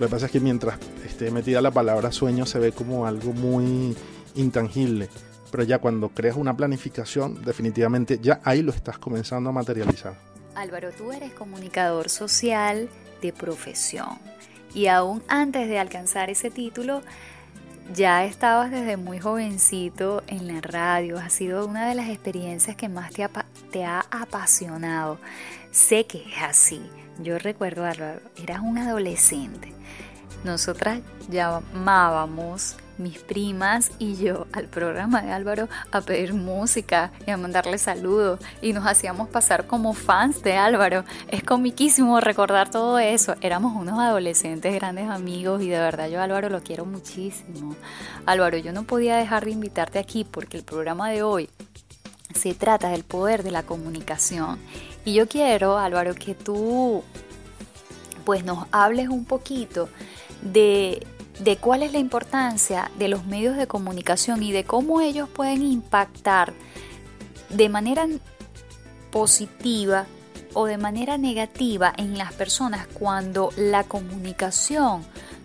[0.01, 3.33] Lo que pasa es que mientras esté metida la palabra sueño se ve como algo
[3.33, 3.97] muy
[4.35, 5.09] intangible,
[5.51, 10.15] pero ya cuando creas una planificación, definitivamente ya ahí lo estás comenzando a materializar.
[10.57, 12.89] Álvaro, tú eres comunicador social
[13.23, 14.19] de profesión
[14.75, 17.03] y aún antes de alcanzar ese título,
[17.95, 22.89] ya estabas desde muy jovencito en la radio, ha sido una de las experiencias que
[22.89, 25.19] más te ha, apasionado.
[25.71, 26.83] Sé que es así.
[27.23, 27.85] Yo recuerdo,
[28.37, 29.73] eras un adolescente.
[30.45, 37.37] Nosotras llamábamos mis primas y yo al programa de Álvaro a pedir música y a
[37.37, 41.05] mandarle saludos y nos hacíamos pasar como fans de Álvaro.
[41.29, 43.35] Es comiquísimo recordar todo eso.
[43.41, 47.75] Éramos unos adolescentes, grandes amigos y de verdad yo Álvaro lo quiero muchísimo.
[48.27, 51.49] Álvaro, yo no podía dejar de invitarte aquí porque el programa de hoy
[52.35, 54.59] se trata del poder de la comunicación.
[55.05, 57.03] Y yo quiero, Álvaro, que tú
[58.25, 59.89] pues nos hables un poquito
[60.43, 61.07] de
[61.41, 65.63] de cuál es la importancia de los medios de comunicación y de cómo ellos pueden
[65.63, 66.53] impactar
[67.49, 68.07] de manera
[69.11, 70.07] positiva
[70.53, 75.03] o de manera negativa en las personas cuando la comunicación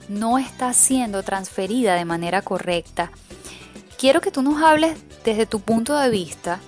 [0.09, 3.11] no está siendo transferida de manera correcta.
[3.97, 6.59] Quiero que tú nos hables desde tu punto de vista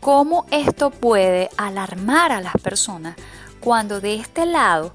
[0.00, 3.16] cómo esto puede alarmar a las personas
[3.60, 4.94] cuando de este lado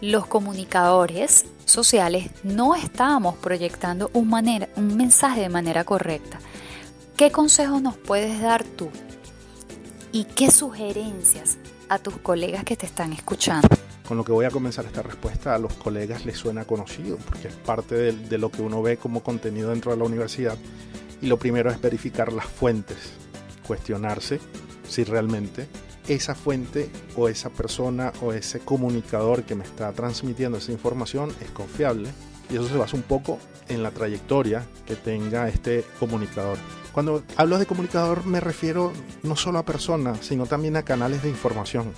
[0.00, 6.38] los comunicadores sociales no estamos proyectando un, manera, un mensaje de manera correcta.
[7.16, 8.90] ¿Qué consejos nos puedes dar tú?
[10.12, 11.58] ¿Y qué sugerencias
[11.88, 13.68] a tus colegas que te están escuchando?
[14.06, 17.48] Con lo que voy a comenzar esta respuesta a los colegas les suena conocido, porque
[17.48, 20.58] es parte de, de lo que uno ve como contenido dentro de la universidad.
[21.22, 22.98] Y lo primero es verificar las fuentes,
[23.66, 24.40] cuestionarse
[24.88, 25.68] si realmente
[26.08, 31.50] esa fuente o esa persona o ese comunicador que me está transmitiendo esa información es
[31.50, 32.10] confiable
[32.50, 33.38] Y eso se basa un poco
[33.68, 36.58] en la trayectoria que tenga este comunicador.
[36.92, 38.92] Cuando hablo de comunicador me refiero
[39.22, 41.92] no solo a personas, sino también a canales de información.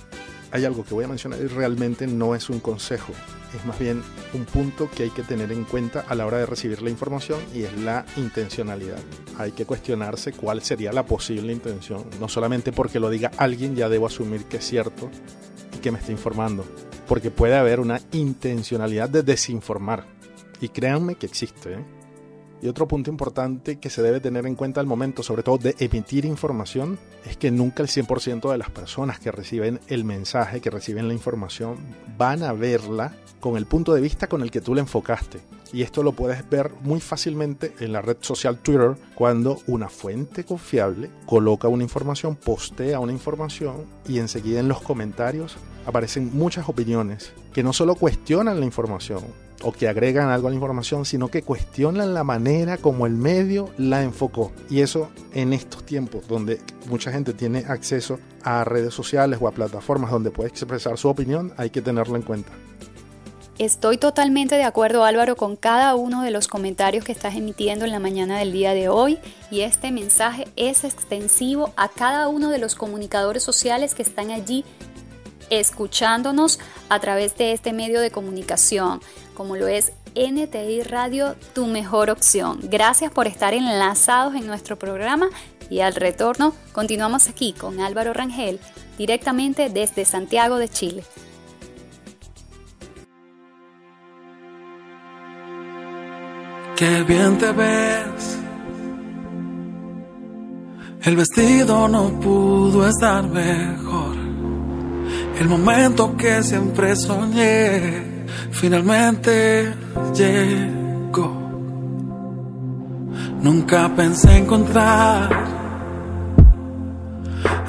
[0.51, 3.13] Hay algo que voy a mencionar y realmente no es un consejo,
[3.55, 4.01] es más bien
[4.33, 7.39] un punto que hay que tener en cuenta a la hora de recibir la información
[7.53, 8.99] y es la intencionalidad.
[9.37, 12.05] Hay que cuestionarse cuál sería la posible intención.
[12.19, 15.09] No solamente porque lo diga alguien ya debo asumir que es cierto
[15.75, 16.65] y que me está informando,
[17.07, 20.05] porque puede haber una intencionalidad de desinformar.
[20.59, 21.73] Y créanme que existe.
[21.73, 21.96] ¿eh?
[22.61, 25.75] Y otro punto importante que se debe tener en cuenta al momento, sobre todo de
[25.79, 30.71] emitir información, es que nunca el 100% de las personas que reciben el mensaje, que
[30.71, 31.77] reciben la información,
[32.17, 35.39] van a verla con el punto de vista con el que tú la enfocaste.
[35.73, 40.43] Y esto lo puedes ver muy fácilmente en la red social Twitter cuando una fuente
[40.43, 47.33] confiable coloca una información, postea una información y enseguida en los comentarios aparecen muchas opiniones
[47.53, 49.21] que no solo cuestionan la información,
[49.63, 53.69] o que agregan algo a la información, sino que cuestionan la manera como el medio
[53.77, 54.51] la enfocó.
[54.69, 59.51] Y eso en estos tiempos donde mucha gente tiene acceso a redes sociales o a
[59.51, 62.51] plataformas donde puede expresar su opinión, hay que tenerlo en cuenta.
[63.57, 67.91] Estoy totalmente de acuerdo Álvaro con cada uno de los comentarios que estás emitiendo en
[67.91, 69.17] la mañana del día de hoy
[69.49, 74.63] y este mensaje es extensivo a cada uno de los comunicadores sociales que están allí
[75.49, 79.01] escuchándonos a través de este medio de comunicación
[79.37, 82.59] como lo es NTI Radio, tu mejor opción.
[82.63, 85.27] Gracias por estar enlazados en nuestro programa
[85.69, 88.59] y al retorno continuamos aquí con Álvaro Rangel
[88.97, 91.03] directamente desde Santiago de Chile.
[96.75, 98.39] Qué bien te ves.
[101.03, 104.17] El vestido no pudo estar mejor.
[105.39, 108.16] El momento que siempre soñé
[108.51, 109.73] finalmente
[110.13, 111.47] llegó.
[113.41, 115.29] Nunca pensé encontrar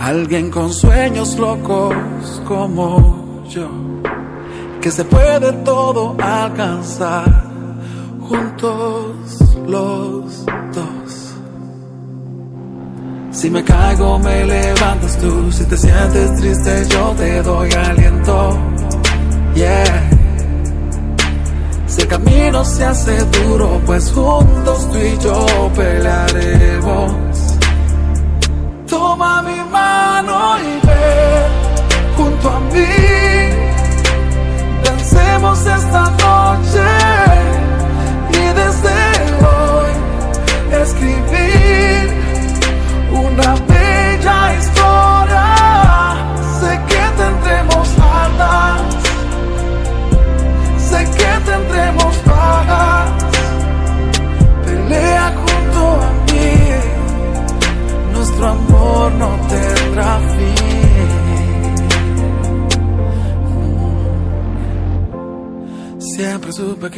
[0.00, 1.94] alguien con sueños locos
[2.46, 3.68] como yo,
[4.80, 7.44] que se puede todo alcanzar
[8.20, 11.34] juntos los dos.
[13.30, 15.52] Si me caigo, me levantas tú.
[15.52, 18.58] Si te sientes triste, yo te doy aliento.
[19.54, 20.17] Yeah.
[22.10, 27.12] El camino se hace duro, pues juntos tú y yo pelearemos.
[28.88, 32.86] Toma mi mano y ven junto a mí.
[34.82, 37.17] Dancemos esta noche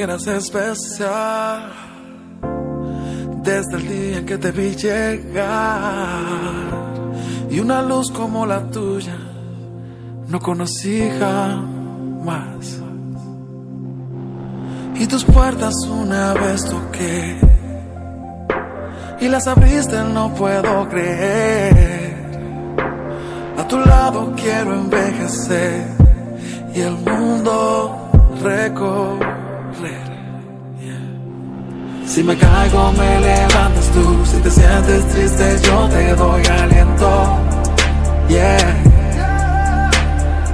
[0.01, 1.73] que eras especial.
[3.43, 5.51] Desde el día que te vi llegar.
[7.51, 9.19] Y una luz como la tuya
[10.29, 12.81] no conocí jamás
[14.95, 17.39] y tus puertas una vez toqué
[19.21, 22.15] y las abriste, no puedo creer.
[23.59, 25.85] A tu lado quiero envejecer
[26.75, 28.09] y el mundo
[28.43, 29.30] recorrer.
[32.11, 34.27] Si me caigo, me levantas tú.
[34.27, 37.39] Si te sientes triste, yo te doy aliento.
[38.29, 38.83] Yeah.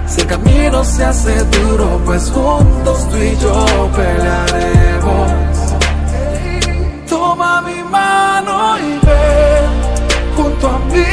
[0.07, 5.30] Si el camino se hace duro, pues juntos tú y yo pelearemos.
[7.09, 9.70] Toma mi mano y ven
[10.36, 11.04] junto a mí.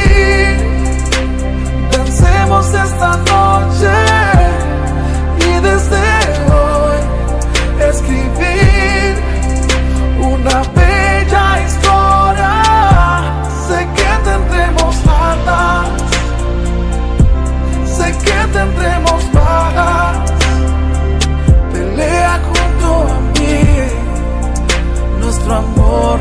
[1.90, 4.13] Dancemos esta noche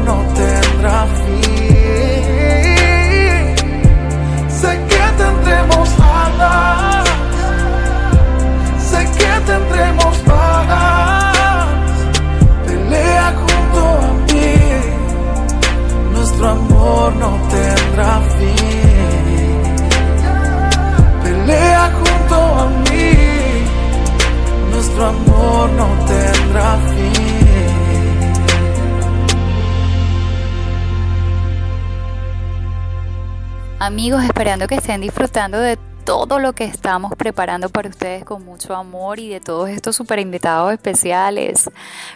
[0.06, 1.44] no tendrá fin.
[4.50, 7.10] Sé que tendremos alas,
[8.90, 11.68] sé que tendremos paz.
[12.66, 14.54] Pelea junto a mí,
[16.14, 18.94] nuestro amor no tendrá fin
[21.24, 23.12] pelea junto a mí,
[24.72, 26.93] nuestro amor no tendrá fin.
[33.84, 38.74] Amigos, esperando que estén disfrutando de todo lo que estamos preparando para ustedes con mucho
[38.74, 41.70] amor y de todos estos super invitados especiales.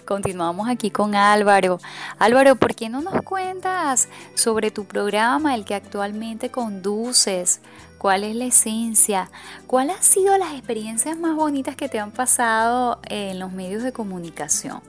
[0.05, 1.81] Continuamos aquí con Álvaro.
[2.19, 7.59] Álvaro, ¿por qué no nos cuentas sobre tu programa, el que actualmente conduces?
[7.97, 9.29] ¿Cuál es la esencia?
[9.67, 13.91] ¿Cuáles han sido las experiencias más bonitas que te han pasado en los medios de
[13.91, 14.81] comunicación?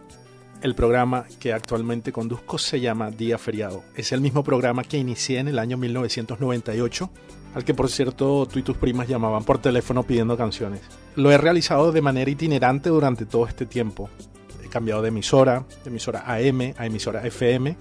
[0.61, 3.85] El programa que actualmente conduzco se llama Día Feriado.
[3.95, 7.11] Es el mismo programa que inicié en el año 1998
[7.55, 10.81] al que por cierto tú y tus primas llamaban por teléfono pidiendo canciones.
[11.15, 14.11] Lo he realizado de manera itinerante durante todo este tiempo.
[14.65, 17.77] He cambiado de emisora, de emisora AM a emisora FM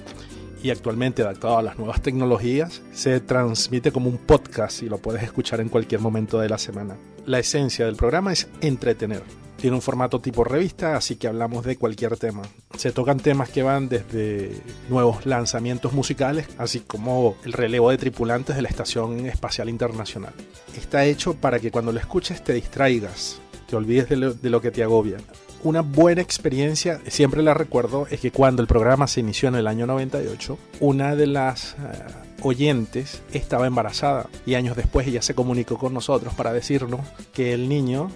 [0.61, 5.23] y actualmente adaptado a las nuevas tecnologías se transmite como un podcast y lo puedes
[5.23, 6.95] escuchar en cualquier momento de la semana.
[7.25, 9.23] La esencia del programa es entretener
[9.57, 12.43] tiene un formato tipo revista, así que hablamos de cualquier tema.
[12.77, 18.55] Se tocan temas que van desde nuevos lanzamientos musicales, así como el relevo de tripulantes
[18.55, 20.33] de la Estación Espacial Internacional.
[20.77, 24.83] Está hecho para que cuando lo escuches te distraigas, te olvides de lo, que te
[24.83, 25.17] agobia.
[25.63, 29.67] Una buena experiencia, siempre la recuerdo, es que cuando el programa se inició en el
[29.67, 31.75] año 98, una de las...
[32.43, 37.01] Oyentes estaba embarazada y años después ella se comunicó con nosotros para decirnos
[37.33, 38.11] que el niño,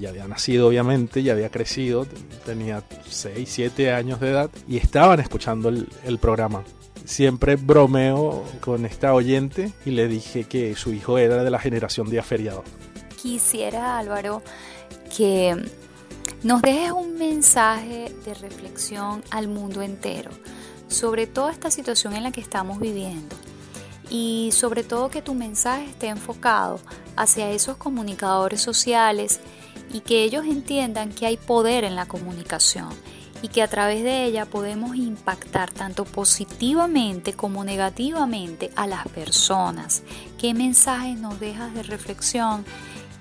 [0.00, 2.06] ya había nacido obviamente, ya había crecido,
[2.46, 6.62] tenía 6, 7 años de edad y estaban escuchando el, programa
[7.04, 12.08] siempre bromeo con esta oyente y le dije que su hijo era de la generación
[12.08, 12.62] de aferiado.
[13.20, 14.42] Quisiera, Álvaro,
[15.14, 15.56] que
[16.44, 20.30] nos dejes un mensaje de reflexión al mundo entero
[20.88, 23.34] sobre toda esta situación en la que estamos viviendo
[24.10, 26.80] y sobre todo que tu mensaje esté enfocado
[27.16, 29.40] hacia esos comunicadores sociales
[29.92, 32.88] y que ellos entiendan que hay poder en la comunicación
[33.42, 40.02] y que a través de ella podemos impactar tanto positivamente como negativamente a las personas.
[40.38, 42.64] ¿Qué mensajes nos dejas de reflexión?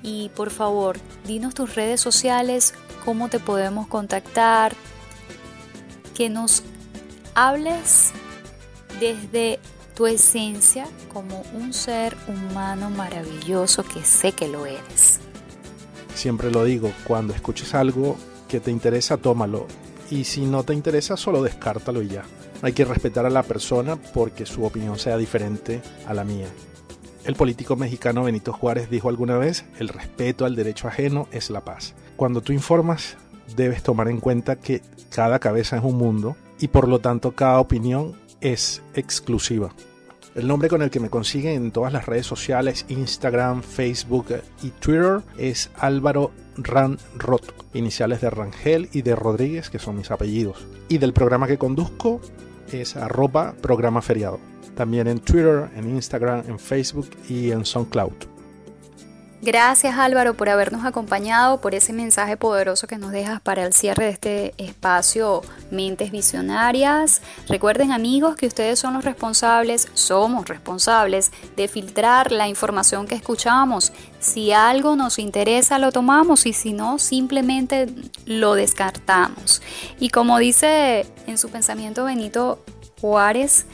[0.01, 2.73] Y por favor, dinos tus redes sociales,
[3.03, 4.75] cómo te podemos contactar,
[6.15, 6.63] que nos
[7.35, 8.11] hables
[8.99, 9.59] desde
[9.95, 15.19] tu esencia como un ser humano maravilloso que sé que lo eres.
[16.15, 18.17] Siempre lo digo, cuando escuches algo
[18.47, 19.67] que te interesa, tómalo.
[20.09, 22.23] Y si no te interesa, solo descártalo y ya.
[22.61, 26.47] Hay que respetar a la persona porque su opinión sea diferente a la mía.
[27.25, 31.61] El político mexicano Benito Juárez dijo alguna vez, el respeto al derecho ajeno es la
[31.61, 31.93] paz.
[32.15, 33.17] Cuando tú informas,
[33.55, 37.59] debes tomar en cuenta que cada cabeza es un mundo y por lo tanto cada
[37.59, 38.13] opinión
[38.43, 39.73] es exclusiva.
[40.35, 44.27] El nombre con el que me consiguen en todas las redes sociales, Instagram, Facebook
[44.63, 50.65] y Twitter, es Álvaro Ranrot, iniciales de Rangel y de Rodríguez, que son mis apellidos.
[50.89, 52.19] Y del programa que conduzco
[52.71, 54.39] es arroba programa feriado.
[54.75, 58.32] También en Twitter, en Instagram, en Facebook y en SoundCloud.
[59.45, 64.05] Gracias Álvaro por habernos acompañado, por ese mensaje poderoso que nos dejas para el cierre
[64.05, 67.21] de este espacio Mentes Visionarias.
[67.49, 73.91] Recuerden amigos que ustedes son los responsables, somos responsables de filtrar la información que escuchamos.
[74.21, 77.93] Si algo nos interesa lo tomamos y si no simplemente
[78.25, 79.61] lo descartamos.
[79.99, 82.63] Y como dice en su pensamiento Benito
[83.01, 83.65] Juárez,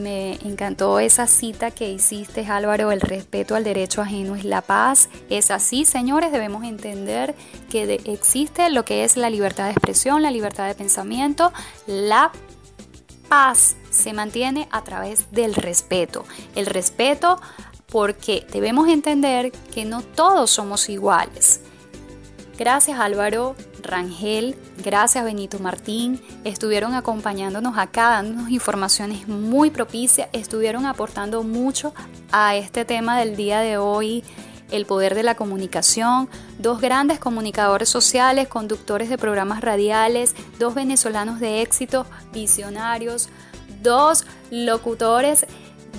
[0.00, 5.08] me encantó esa cita que hiciste, Álvaro, el respeto al derecho ajeno es la paz.
[5.30, 7.34] Es así, señores, debemos entender
[7.70, 11.52] que existe lo que es la libertad de expresión, la libertad de pensamiento,
[11.86, 12.32] la
[13.28, 16.24] paz se mantiene a través del respeto.
[16.54, 17.40] El respeto
[17.90, 21.60] porque debemos entender que no todos somos iguales.
[22.56, 31.42] Gracias Álvaro Rangel, gracias Benito Martín, estuvieron acompañándonos acá, dándonos informaciones muy propicias, estuvieron aportando
[31.42, 31.92] mucho
[32.30, 34.22] a este tema del día de hoy,
[34.70, 36.28] el poder de la comunicación,
[36.60, 43.30] dos grandes comunicadores sociales, conductores de programas radiales, dos venezolanos de éxito, visionarios,
[43.82, 45.44] dos locutores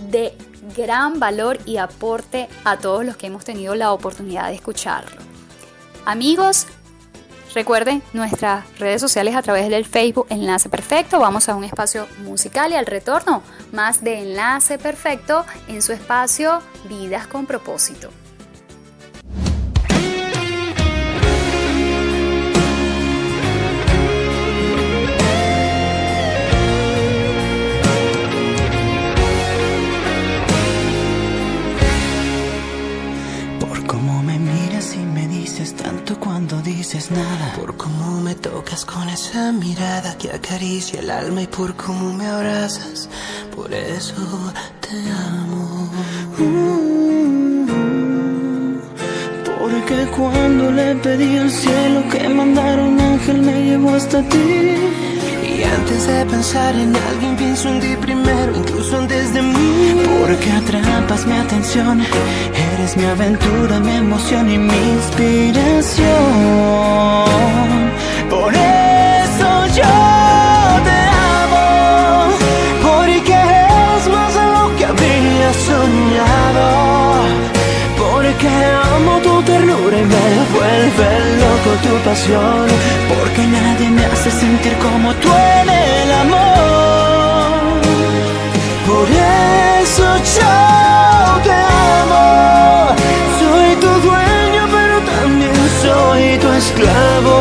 [0.10, 0.34] de
[0.76, 5.35] gran valor y aporte a todos los que hemos tenido la oportunidad de escucharlo.
[6.06, 6.68] Amigos,
[7.56, 11.20] recuerden nuestras redes sociales a través del Facebook Enlace Perfecto.
[11.20, 13.42] Vamos a un espacio musical y al retorno
[13.72, 18.12] más de Enlace Perfecto en su espacio Vidas con propósito.
[37.58, 42.28] Por cómo me tocas con esa mirada que acaricia el alma y por cómo me
[42.28, 43.10] abrazas.
[43.56, 44.14] Por eso
[44.82, 45.90] te amo.
[49.60, 54.76] porque cuando le pedí al cielo que mandara un ángel me llevó hasta ti.
[55.58, 60.04] Y antes de pensar en alguien pienso en ti primero, incluso antes de mí.
[60.20, 62.04] Porque atrapas mi atención,
[62.86, 66.06] eres mi aventura, mi emoción y mi inspiración.
[68.30, 69.50] Por eso
[69.80, 69.96] yo
[70.88, 70.98] te
[71.42, 71.68] amo,
[72.88, 73.38] porque
[73.98, 76.66] es más de lo que había soñado.
[77.98, 78.50] Porque
[78.96, 81.10] amo tu ternura y me vuelve
[81.42, 82.68] loco tu pasión.
[83.10, 85.30] Porque nadie me hace sentir como tú
[85.62, 87.82] en el amor.
[88.88, 89.08] Por
[89.82, 90.06] eso
[90.38, 92.35] yo te amo.
[96.16, 97.38] Soy tu esclavo.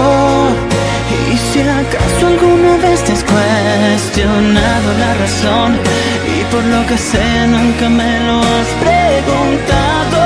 [1.32, 5.70] Y si acaso alguna vez te has cuestionado la razón
[6.34, 10.22] y por lo que sea nunca me lo has preguntado,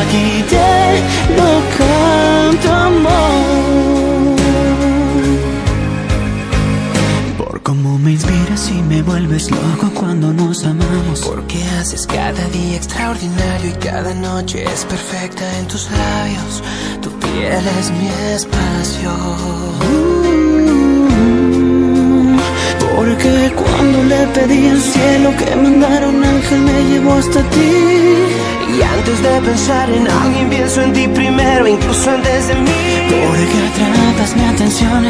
[0.00, 0.70] aquí te
[1.38, 3.97] lo canto amor.
[8.08, 11.20] Me inspiras y me vuelves loco cuando nos amamos.
[11.20, 16.62] Porque haces cada día extraordinario y cada noche es perfecta en tus labios.
[17.02, 19.12] Tu piel es mi espacio.
[22.96, 28.37] Porque cuando le pedí al cielo que mandara un ángel me llevó hasta ti.
[28.78, 32.70] Y antes de pensar en alguien pienso en ti primero, incluso antes de mí.
[33.08, 35.04] Porque atrapas mi atención,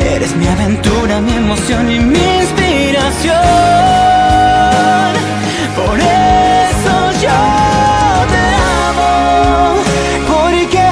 [0.00, 3.36] eres mi aventura, mi emoción y mi inspiración.
[5.76, 6.94] Por eso
[7.24, 7.42] yo
[8.32, 8.44] te
[8.88, 9.74] amo,
[10.32, 10.82] porque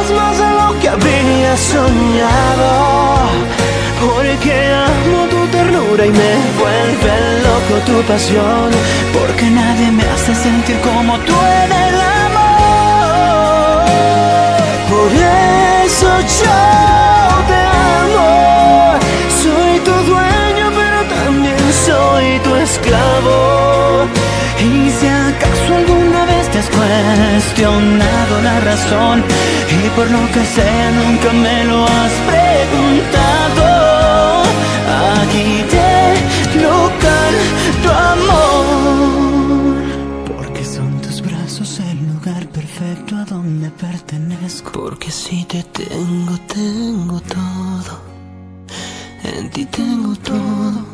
[0.00, 2.70] es más de lo que habría soñado.
[4.00, 5.29] Porque amo
[5.98, 8.70] y me vuelve loco tu pasión.
[9.12, 11.94] Porque nadie me hace sentir como tú en el
[12.24, 13.84] amor.
[14.92, 15.10] Por
[15.84, 16.10] eso
[16.40, 16.60] yo
[17.50, 17.60] te
[17.98, 18.30] amo.
[19.42, 24.06] Soy tu dueño, pero también soy tu esclavo.
[24.60, 29.24] Y si acaso alguna vez te has cuestionado la razón
[29.70, 33.64] y por lo que sea nunca me lo has preguntado,
[35.22, 35.79] aquí te
[37.04, 39.74] canto amor.
[40.26, 44.72] Porque son tus brazos el lugar perfecto a donde pertenezco.
[44.72, 47.92] Porque si te tengo, tengo todo.
[49.24, 50.84] En ti tengo todo.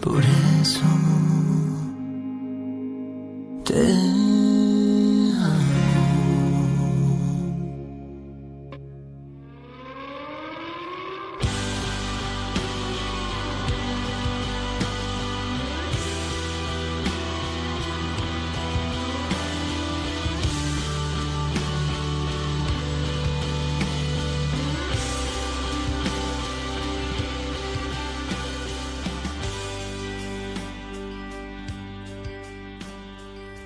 [0.00, 0.22] Por
[0.60, 0.90] eso
[3.64, 4.31] te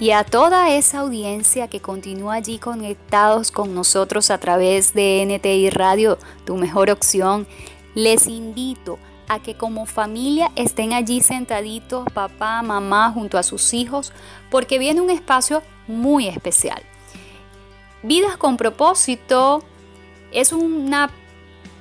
[0.06, 5.68] Y a toda esa audiencia que continúa allí conectados con nosotros a través de NTI
[5.70, 7.44] Radio, tu mejor opción,
[7.96, 14.12] les invito a que como familia estén allí sentaditos, papá, mamá, junto a sus hijos,
[14.48, 16.80] porque viene un espacio muy especial.
[18.04, 19.64] Vidas con propósito
[20.30, 21.10] es una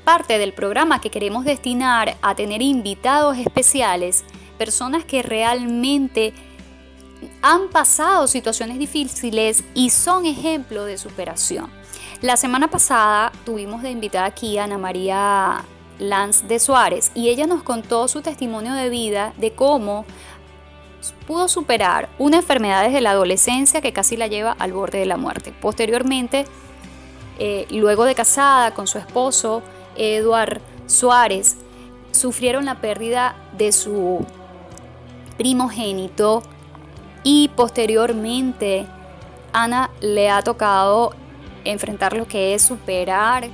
[0.04, 4.24] parte del programa que queremos destinar a tener invitados especiales,
[4.58, 6.34] personas que realmente
[7.42, 11.70] han pasado situaciones difíciles y son ejemplo de superación.
[12.22, 15.64] La semana pasada tuvimos de invitada aquí a Ana María
[16.00, 20.06] Lanz de Suárez y ella nos contó su testimonio de vida de cómo
[21.28, 25.18] pudo superar una enfermedad desde la adolescencia que casi la lleva al borde de la
[25.18, 25.54] muerte.
[25.60, 26.46] Posteriormente,
[27.38, 29.62] eh, luego de casada con su esposo,
[29.96, 31.58] Eduard Suárez,
[32.12, 34.26] sufrieron la pérdida de su
[35.38, 36.44] primogénito
[37.26, 38.86] y posteriormente
[39.52, 41.14] Ana le ha tocado
[41.66, 43.50] enfrentar lo que es superar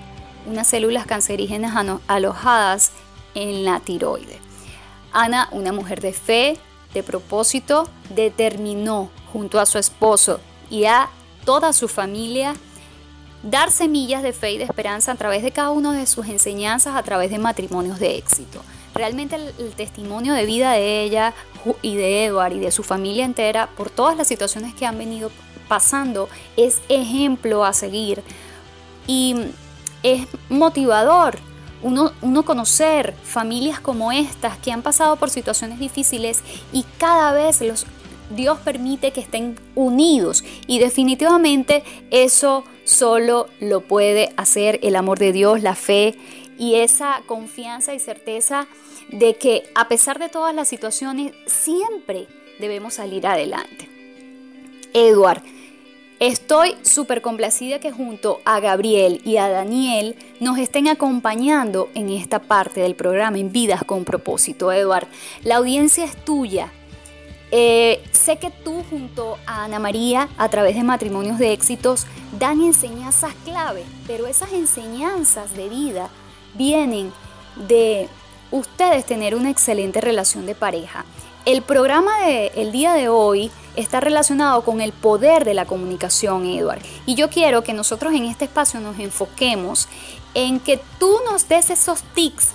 [0.45, 1.73] unas células cancerígenas
[2.07, 2.91] alojadas
[3.33, 4.39] en la tiroide.
[5.13, 6.57] Ana, una mujer de fe,
[6.93, 11.09] de propósito, determinó junto a su esposo y a
[11.45, 12.55] toda su familia
[13.41, 16.95] dar semillas de fe y de esperanza a través de cada una de sus enseñanzas,
[16.95, 18.61] a través de matrimonios de éxito.
[18.93, 21.33] Realmente el, testimonio de vida de ella
[21.81, 25.31] y de Edward y de su familia entera por todas las situaciones que han venido
[25.67, 28.23] pasando es ejemplo a seguir.
[29.07, 29.35] Y
[30.03, 31.37] es motivador
[31.83, 36.41] uno, uno conocer familias como estas que han pasado por situaciones difíciles
[36.71, 37.85] y cada vez los,
[38.35, 40.43] Dios permite que estén unidos.
[40.67, 46.17] Y definitivamente eso solo lo puede hacer el amor de Dios, la fe
[46.61, 48.67] y esa confianza y certeza
[49.09, 52.27] de que a pesar de todas las situaciones siempre
[52.59, 53.89] debemos salir adelante.
[54.93, 55.41] Edward,
[56.19, 62.37] Estoy súper complacida que junto a Gabriel y a Daniel nos estén acompañando en esta
[62.37, 64.71] parte del programa en Vidas con propósito.
[64.71, 65.07] Eduard,
[65.43, 66.71] la audiencia es tuya.
[67.49, 72.05] Eh, sé que tú junto a Ana María, a través de matrimonios de éxitos,
[72.37, 76.11] dan enseñanzas clave, pero esas enseñanzas de vida
[76.55, 77.11] vienen
[77.67, 78.09] de
[78.51, 81.05] ustedes tener una excelente relación de pareja.
[81.45, 86.81] El programa del día de hoy está relacionado con el poder de la comunicación, Edward.
[87.05, 89.87] Y yo quiero que nosotros en este espacio nos enfoquemos
[90.33, 92.49] en que tú nos des esos tics,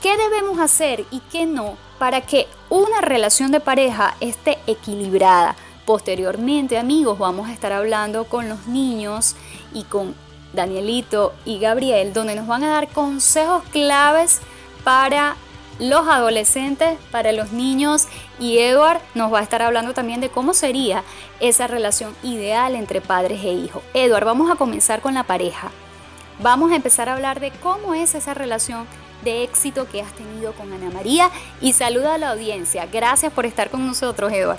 [0.00, 5.54] qué debemos hacer y qué no, para que una relación de pareja esté equilibrada.
[5.84, 9.36] Posteriormente, amigos, vamos a estar hablando con los niños
[9.74, 10.14] y con
[10.52, 14.40] Danielito y Gabriel, donde nos van a dar consejos claves
[14.84, 15.36] para
[15.78, 18.06] los adolescentes, para los niños
[18.38, 21.02] y Edward nos va a estar hablando también de cómo sería
[21.40, 23.82] esa relación ideal entre padres e hijos.
[23.94, 25.70] Edward, vamos a comenzar con la pareja.
[26.42, 28.86] Vamos a empezar a hablar de cómo es esa relación
[29.22, 32.86] de éxito que has tenido con Ana María y saluda a la audiencia.
[32.86, 34.58] Gracias por estar con nosotros, Edward.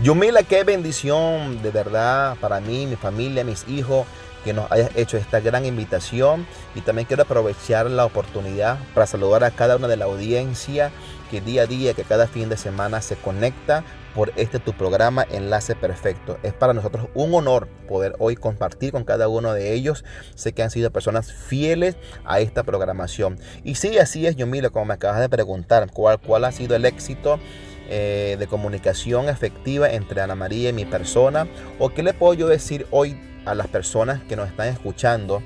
[0.00, 4.06] Yumila, qué bendición de verdad para mí, mi familia, mis hijos
[4.46, 6.46] que nos hayas hecho esta gran invitación
[6.76, 10.92] y también quiero aprovechar la oportunidad para saludar a cada una de la audiencia
[11.32, 13.82] que día a día, que cada fin de semana se conecta
[14.14, 16.38] por este tu programa Enlace Perfecto.
[16.44, 20.04] Es para nosotros un honor poder hoy compartir con cada uno de ellos.
[20.36, 23.40] Sé que han sido personas fieles a esta programación.
[23.64, 26.84] Y sí, así es, Yomila, como me acabas de preguntar, ¿cuál, cuál ha sido el
[26.84, 27.40] éxito?
[27.88, 31.46] Eh, de comunicación efectiva entre Ana María y mi persona
[31.78, 33.16] o qué le puedo yo decir hoy
[33.46, 35.42] a las personas que nos están escuchando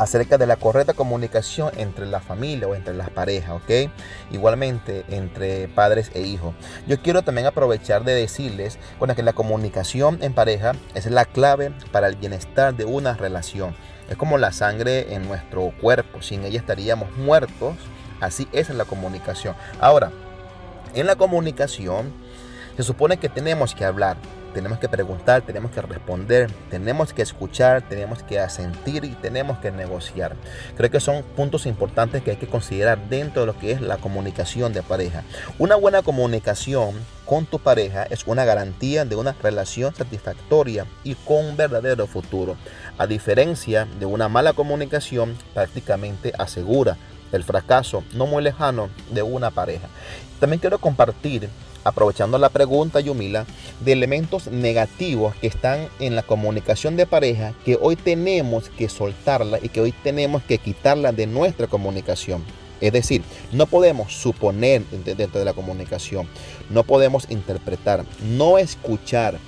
[0.00, 3.90] acerca de la correcta comunicación entre la familia o entre las parejas, ¿ok?
[4.30, 6.54] Igualmente entre padres e hijos.
[6.86, 11.72] Yo quiero también aprovechar de decirles bueno, que la comunicación en pareja es la clave
[11.92, 13.74] para el bienestar de una relación.
[14.08, 17.76] Es como la sangre en nuestro cuerpo, sin ella estaríamos muertos.
[18.20, 19.54] Así es la comunicación.
[19.80, 20.12] Ahora,
[20.94, 22.12] en la comunicación
[22.76, 24.16] se supone que tenemos que hablar,
[24.52, 29.70] tenemos que preguntar, tenemos que responder, tenemos que escuchar, tenemos que asentir y tenemos que
[29.70, 30.36] negociar.
[30.76, 33.96] Creo que son puntos importantes que hay que considerar dentro de lo que es la
[33.96, 35.22] comunicación de pareja.
[35.58, 36.94] Una buena comunicación
[37.24, 42.56] con tu pareja es una garantía de una relación satisfactoria y con un verdadero futuro.
[42.98, 46.96] A diferencia de una mala comunicación, prácticamente asegura
[47.32, 49.88] el fracaso no muy lejano de una pareja.
[50.40, 51.48] También quiero compartir
[51.84, 53.46] aprovechando la pregunta, Yumila,
[53.80, 59.58] de elementos negativos que están en la comunicación de pareja que hoy tenemos que soltarla
[59.62, 62.44] y que hoy tenemos que quitarla de nuestra comunicación.
[62.80, 66.26] Es decir, no podemos suponer dentro de la comunicación,
[66.70, 69.38] no podemos interpretar, no escuchar,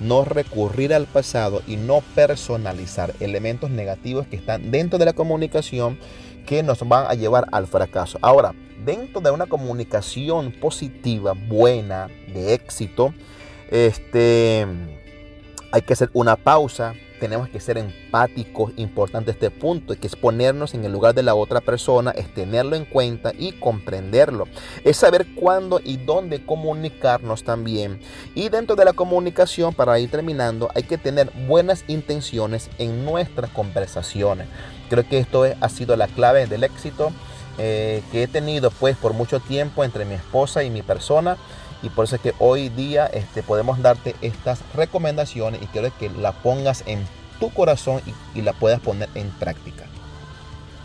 [0.00, 5.98] no recurrir al pasado y no personalizar elementos negativos que están dentro de la comunicación
[6.46, 8.18] que nos van a llevar al fracaso.
[8.22, 8.54] Ahora,
[8.84, 13.14] dentro de una comunicación positiva, buena, de éxito,
[13.70, 14.66] este,
[15.72, 20.74] hay que hacer una pausa, tenemos que ser empáticos, importante este punto, que es ponernos
[20.74, 24.48] en el lugar de la otra persona, es tenerlo en cuenta y comprenderlo.
[24.84, 28.00] Es saber cuándo y dónde comunicarnos también.
[28.34, 33.50] Y dentro de la comunicación, para ir terminando, hay que tener buenas intenciones en nuestras
[33.50, 34.48] conversaciones.
[34.88, 37.12] Creo que esto ha sido la clave del éxito
[37.58, 41.36] eh, que he tenido pues por mucho tiempo entre mi esposa y mi persona
[41.82, 46.10] y por eso es que hoy día este, podemos darte estas recomendaciones y quiero que
[46.10, 47.06] la pongas en
[47.38, 49.84] tu corazón y, y la puedas poner en práctica.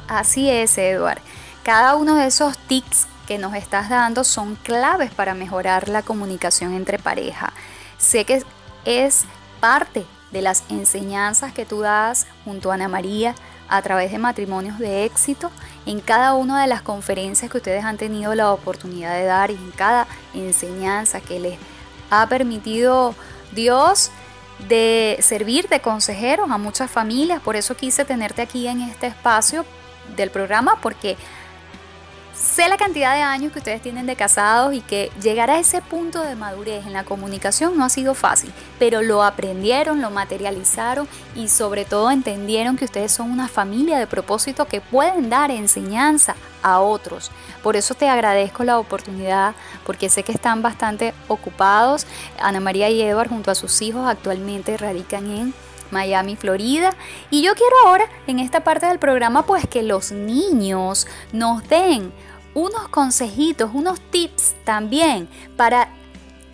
[0.08, 1.20] Así es, Eduard.
[1.64, 6.74] Cada uno de esos tips que nos estás dando son claves para mejorar la comunicación
[6.74, 7.54] entre pareja.
[7.98, 8.44] Sé que
[8.86, 9.26] es
[9.60, 13.36] parte de las enseñanzas que tú das junto a Ana María
[13.68, 15.52] a través de matrimonios de éxito
[15.86, 19.56] en cada una de las conferencias que ustedes han tenido la oportunidad de dar y
[19.56, 21.58] en cada enseñanza que les
[22.10, 23.16] ha permitido
[23.54, 24.12] Dios
[24.68, 27.42] de servir de consejeros a muchas familias.
[27.42, 29.66] Por eso quise tenerte aquí en este espacio
[30.16, 31.18] del programa porque
[32.36, 35.82] Sé la cantidad de años que ustedes tienen de casados y que llegar a ese
[35.82, 41.08] punto de madurez en la comunicación no ha sido fácil, pero lo aprendieron, lo materializaron
[41.34, 46.36] y sobre todo entendieron que ustedes son una familia de propósito que pueden dar enseñanza
[46.62, 47.32] a otros.
[47.64, 49.56] Por eso te agradezco la oportunidad,
[49.86, 52.06] porque sé que están bastante ocupados.
[52.38, 55.54] Ana María y Edward junto a sus hijos actualmente radican en
[55.92, 56.92] Miami, Florida.
[57.30, 62.12] Y yo quiero ahora, en esta parte del programa, pues que los niños nos den
[62.54, 65.90] unos consejitos, unos tips también para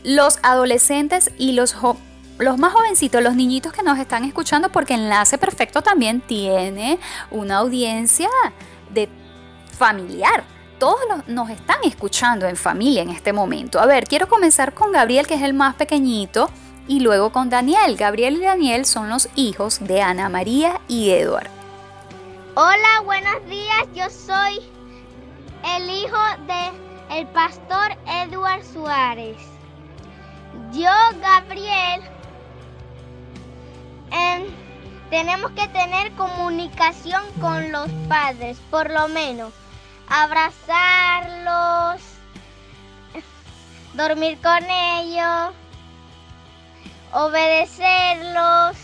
[0.03, 1.75] los adolescentes y los,
[2.39, 6.99] los más jovencitos, los niñitos que nos están escuchando, porque Enlace Perfecto también tiene
[7.29, 8.29] una audiencia
[8.89, 9.07] de
[9.77, 10.43] familiar.
[10.79, 13.79] Todos nos están escuchando en familia en este momento.
[13.79, 16.49] A ver, quiero comenzar con Gabriel, que es el más pequeñito
[16.87, 17.95] y luego con Daniel.
[17.97, 21.49] Gabriel y Daniel son los hijos de Ana María y Edward.
[22.55, 23.87] Hola, buenos días.
[23.93, 24.59] Yo soy
[25.75, 26.17] el hijo
[26.47, 26.71] de
[27.17, 29.37] el pastor Edward Suárez.
[30.71, 30.91] Yo,
[31.21, 32.01] Gabriel,
[34.11, 34.43] em,
[35.09, 39.53] tenemos que tener comunicación con los padres, por lo menos
[40.07, 42.01] abrazarlos,
[43.93, 45.53] dormir con ellos
[47.13, 48.77] obedecerlos,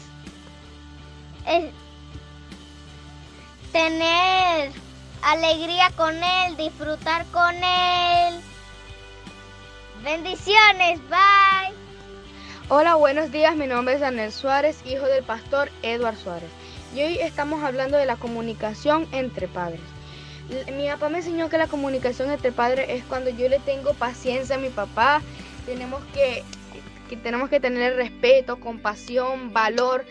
[3.72, 4.72] tener
[5.22, 8.40] alegría con Él, disfrutar con Él.
[10.04, 11.74] Bendiciones, bye.
[12.70, 16.50] Hola, buenos días, mi nombre es Daniel Suárez, hijo del pastor Edward Suárez.
[16.94, 19.80] Y hoy estamos hablando de la comunicación entre padres.
[20.74, 24.56] Mi papá me enseñó que la comunicación entre padres es cuando yo le tengo paciencia
[24.56, 25.22] a mi papá,
[25.66, 26.44] tenemos que
[27.08, 30.06] que tenemos que tener respeto, compasión, valor.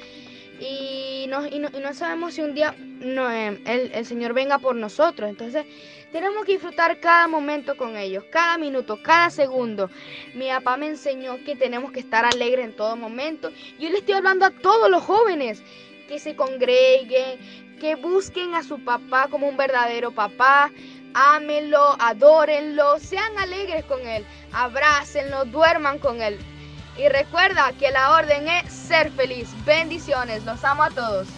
[0.59, 4.75] Y no, y no, sabemos si un día no, eh, el, el, Señor venga por
[4.75, 5.29] nosotros.
[5.29, 5.67] Entonces
[6.13, 9.91] tenemos que disfrutar cada momento con ellos, cada minuto, cada segundo.
[10.35, 13.51] Mi papá me enseñó que tenemos que estar alegres en todo momento.
[13.79, 15.63] Yo le estoy hablando a todos los jóvenes
[16.09, 17.39] que se congreguen,
[17.81, 20.71] que busquen a su papá como un verdadero papá.
[21.13, 26.39] Ámenlo, adórenlo, sean alegres con él, abrácenlo, duerman con él.
[26.99, 29.49] Y recuerda que la orden es ser feliz.
[29.65, 31.29] Bendiciones, los amo a todos.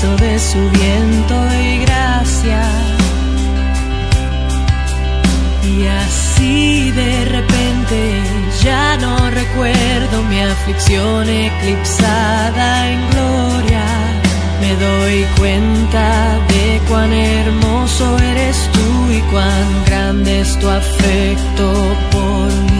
[0.00, 2.62] De su viento y gracia.
[5.62, 8.22] Y así de repente
[8.62, 13.84] ya no recuerdo mi aflicción eclipsada en gloria.
[14.62, 21.72] Me doy cuenta de cuán hermoso eres tú y cuán grande es tu afecto
[22.10, 22.79] por mí.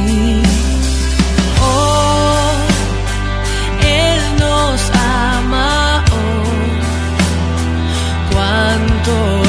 [9.11, 9.40] Él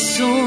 [0.00, 0.39] es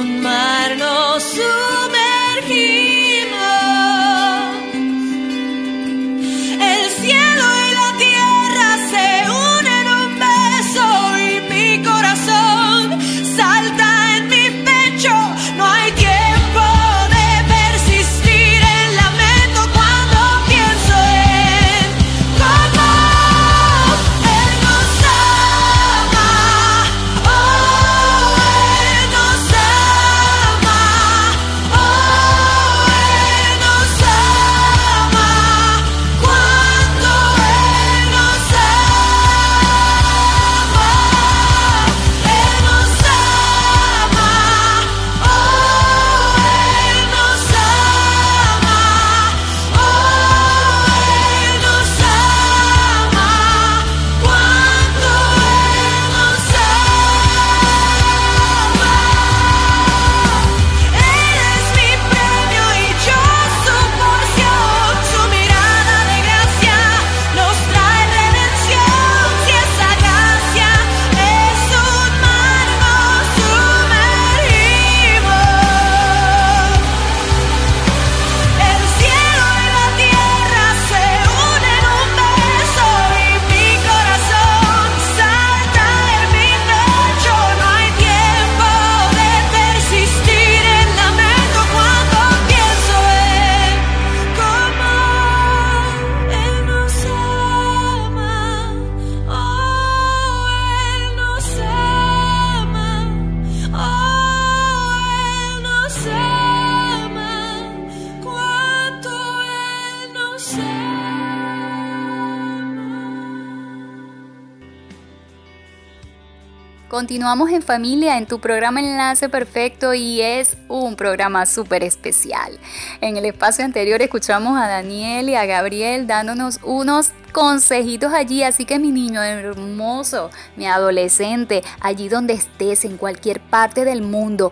[116.93, 122.59] Continuamos en familia en tu programa Enlace Perfecto y es un programa súper especial.
[123.01, 128.65] En el espacio anterior escuchamos a Daniel y a Gabriel dándonos unos consejitos allí, así
[128.65, 134.51] que mi niño hermoso, mi adolescente, allí donde estés, en cualquier parte del mundo,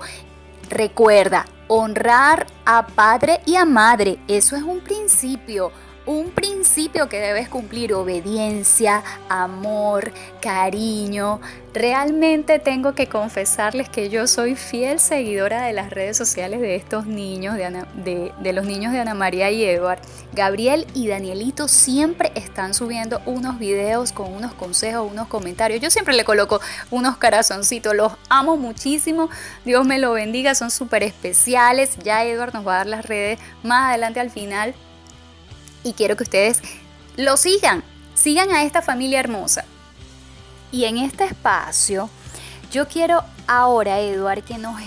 [0.68, 5.72] recuerda honrar a padre y a madre, eso es un principio
[6.11, 10.11] un principio que debes cumplir, obediencia, amor,
[10.41, 11.39] cariño.
[11.73, 17.05] Realmente tengo que confesarles que yo soy fiel seguidora de las redes sociales de estos
[17.05, 19.99] niños, de, de, los niños de Ana María y Eduard.
[20.33, 25.79] Gabriel y Danielito siempre están subiendo unos videos con unos consejos, unos comentarios.
[25.79, 26.59] Yo siempre le coloco
[26.89, 29.29] unos corazoncitos, los amo muchísimo.
[29.63, 31.97] Dios me lo bendiga, son súper especiales.
[32.03, 34.75] Ya Eduard nos va a dar las redes más adelante al final
[35.83, 36.61] y quiero que ustedes
[37.17, 37.83] lo sigan,
[38.13, 39.65] sigan a esta familia hermosa.
[40.71, 42.09] Y en este espacio,
[42.71, 44.79] yo quiero ahora, Eduard, que nos,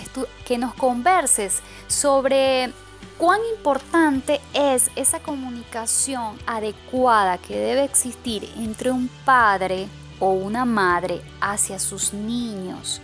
[0.45, 2.73] que nos converses sobre
[3.17, 9.87] cuán importante es esa comunicación adecuada que debe existir entre un padre
[10.19, 13.01] o una madre hacia sus niños,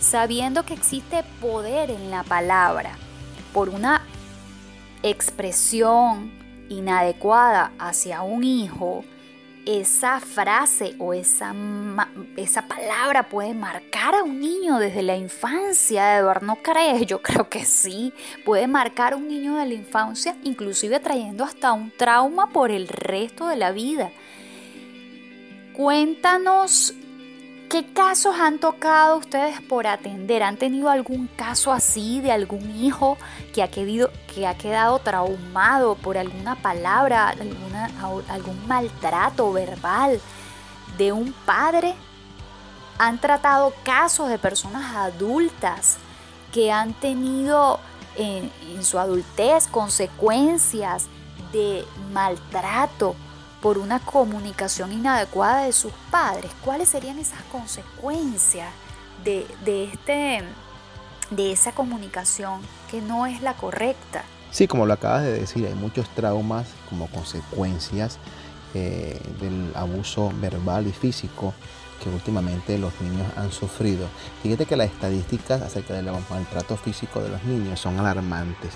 [0.00, 2.96] sabiendo que existe poder en la palabra
[3.52, 4.02] por una
[5.02, 9.04] expresión inadecuada hacia un hijo,
[9.66, 11.54] esa frase o esa,
[12.36, 17.06] esa palabra puede marcar a un niño desde la infancia, Eduardo, ¿no crees?
[17.06, 18.12] Yo creo que sí,
[18.44, 22.88] puede marcar a un niño de la infancia, inclusive trayendo hasta un trauma por el
[22.88, 24.10] resto de la vida.
[25.72, 26.94] Cuéntanos
[27.74, 30.44] ¿Qué casos han tocado ustedes por atender?
[30.44, 33.18] ¿Han tenido algún caso así de algún hijo
[33.52, 37.34] que ha, querido, que ha quedado traumado por alguna palabra,
[38.28, 40.20] algún maltrato verbal
[40.96, 41.96] de un padre?
[42.98, 45.96] ¿Han tratado casos de personas adultas
[46.52, 47.80] que han tenido
[48.14, 51.06] en, en su adultez consecuencias
[51.52, 53.16] de maltrato
[53.64, 58.68] por una comunicación inadecuada de sus padres, ¿cuáles serían esas consecuencias
[59.24, 59.46] de,
[59.90, 60.44] este,
[61.30, 62.60] de esa comunicación
[62.90, 64.22] que no es la correcta?
[64.50, 68.18] Sí, como lo acabas de decir, hay muchos traumas como consecuencias
[68.74, 71.54] eh, del abuso verbal y físico
[72.02, 74.08] que últimamente los niños han sufrido.
[74.42, 78.74] Fíjate que las estadísticas acerca del maltrato físico de los niños son alarmantes.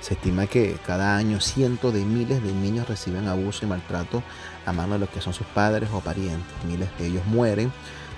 [0.00, 4.22] Se estima que cada año cientos de miles de niños reciben abuso y maltrato
[4.64, 6.54] a mano de los que son sus padres o parientes.
[6.66, 7.72] Miles de ellos mueren.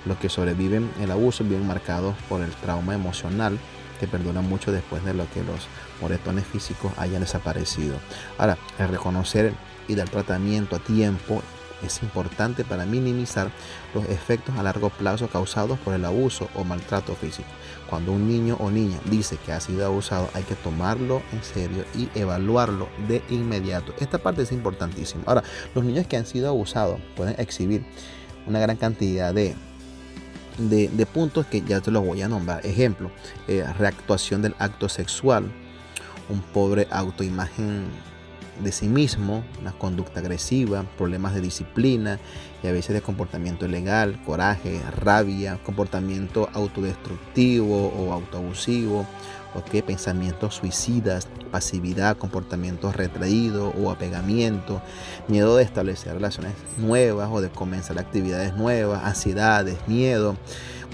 [0.05, 3.59] Los que sobreviven el abuso bien marcados por el trauma emocional
[3.99, 5.67] que perdura mucho después de lo que los
[6.01, 7.97] moretones físicos hayan desaparecido.
[8.37, 9.53] Ahora, el reconocer
[9.87, 11.43] y dar tratamiento a tiempo
[11.83, 13.51] es importante para minimizar
[13.93, 17.47] los efectos a largo plazo causados por el abuso o maltrato físico.
[17.89, 21.85] Cuando un niño o niña dice que ha sido abusado, hay que tomarlo en serio
[21.95, 23.93] y evaluarlo de inmediato.
[23.99, 25.23] Esta parte es importantísima.
[25.25, 25.43] Ahora,
[25.73, 27.83] los niños que han sido abusados pueden exhibir
[28.45, 29.55] una gran cantidad de
[30.59, 32.65] de, puntos que ya te los voy a nombrar.
[32.65, 33.11] Ejemplo,
[33.47, 35.49] eh, reactuación del acto sexual,
[36.27, 37.87] un pobre autoimagen
[38.59, 42.19] de sí mismo, una conducta agresiva, problemas de disciplina
[42.63, 49.05] y a veces de comportamiento ilegal, coraje, rabia, comportamiento autodestructivo o autoabusivo,
[49.55, 49.81] ¿okay?
[49.81, 54.81] pensamientos suicidas, pasividad, comportamiento retraído o apegamiento,
[55.27, 60.35] miedo de establecer relaciones nuevas o de comenzar actividades nuevas, ansiedades, miedo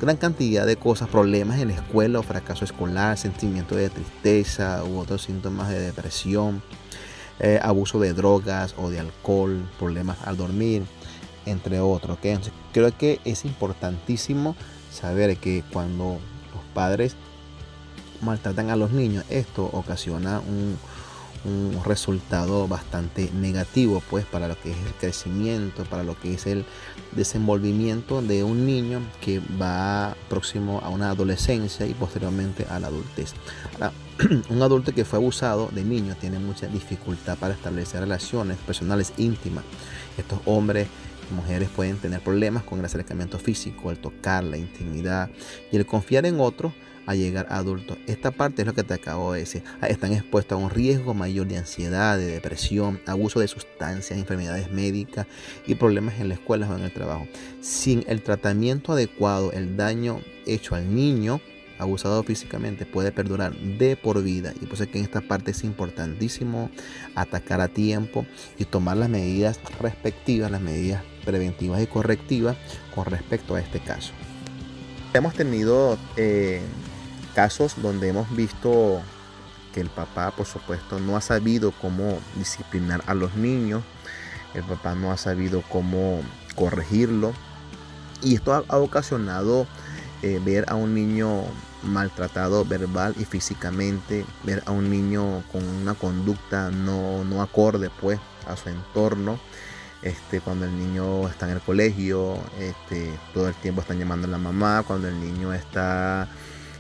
[0.02, 5.00] gran cantidad de cosas, problemas en la escuela o fracaso escolar, sentimiento de tristeza u
[5.00, 6.62] otros síntomas de depresión,
[7.40, 10.84] eh, abuso de drogas o de alcohol, problemas al dormir,
[11.46, 12.18] entre otros.
[12.72, 14.56] creo que es importantísimo
[14.92, 16.18] saber que cuando
[16.54, 17.16] los padres
[18.22, 20.78] maltratan a los niños, esto ocasiona un,
[21.46, 26.48] un resultado bastante negativo pues para lo que es el crecimiento, para lo que es
[26.48, 26.66] el
[27.16, 33.34] desenvolvimiento de un niño que va próximo a una adolescencia y posteriormente a la adultez.
[34.50, 39.64] un adulto que fue abusado de niño tiene mucha dificultad para establecer relaciones personales íntimas.
[40.18, 40.88] Estos hombres
[41.32, 45.30] mujeres pueden tener problemas con el acercamiento físico, el tocar, la intimidad
[45.72, 46.74] y el confiar en otros
[47.06, 47.98] a llegar a adultos.
[48.08, 49.64] Esta parte es lo que te acabo de decir.
[49.82, 54.72] Ah, están expuestos a un riesgo mayor de ansiedad, de depresión, abuso de sustancias, enfermedades
[54.72, 55.28] médicas
[55.68, 57.28] y problemas en la escuela o en el trabajo.
[57.62, 61.42] Sin el tratamiento adecuado, el daño hecho al niño
[61.78, 65.64] abusado físicamente puede perdurar de por vida y por eso que en esta parte es
[65.64, 66.70] importantísimo
[67.16, 68.26] atacar a tiempo
[68.58, 72.56] y tomar las medidas respectivas, las medidas preventivas y correctivas
[72.94, 74.14] con respecto a este caso.
[75.14, 76.62] Hemos tenido eh,
[77.36, 79.02] casos donde hemos visto
[79.74, 83.84] que el papá, por supuesto, no ha sabido cómo disciplinar a los niños,
[84.54, 86.22] el papá no ha sabido cómo
[86.56, 87.34] corregirlo
[88.24, 89.68] y esto ha, ocasionado
[90.24, 91.44] eh, ver a un niño
[91.84, 98.20] maltratado verbal y físicamente, ver a un niño con una conducta no, no acorde pues
[98.48, 99.38] a su entorno.
[100.02, 104.30] Este, cuando el niño está en el colegio, este, todo el tiempo están llamando a
[104.30, 106.28] la mamá, cuando el niño está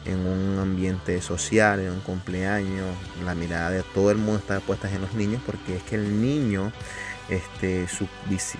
[0.05, 4.89] en un ambiente social, en un cumpleaños, la mirada de todo el mundo está puesta
[4.89, 6.71] en los niños porque es que el niño,
[7.29, 8.07] este, su,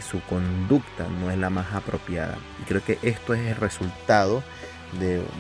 [0.08, 2.38] su conducta no es la más apropiada.
[2.62, 4.44] Y creo que esto es el resultado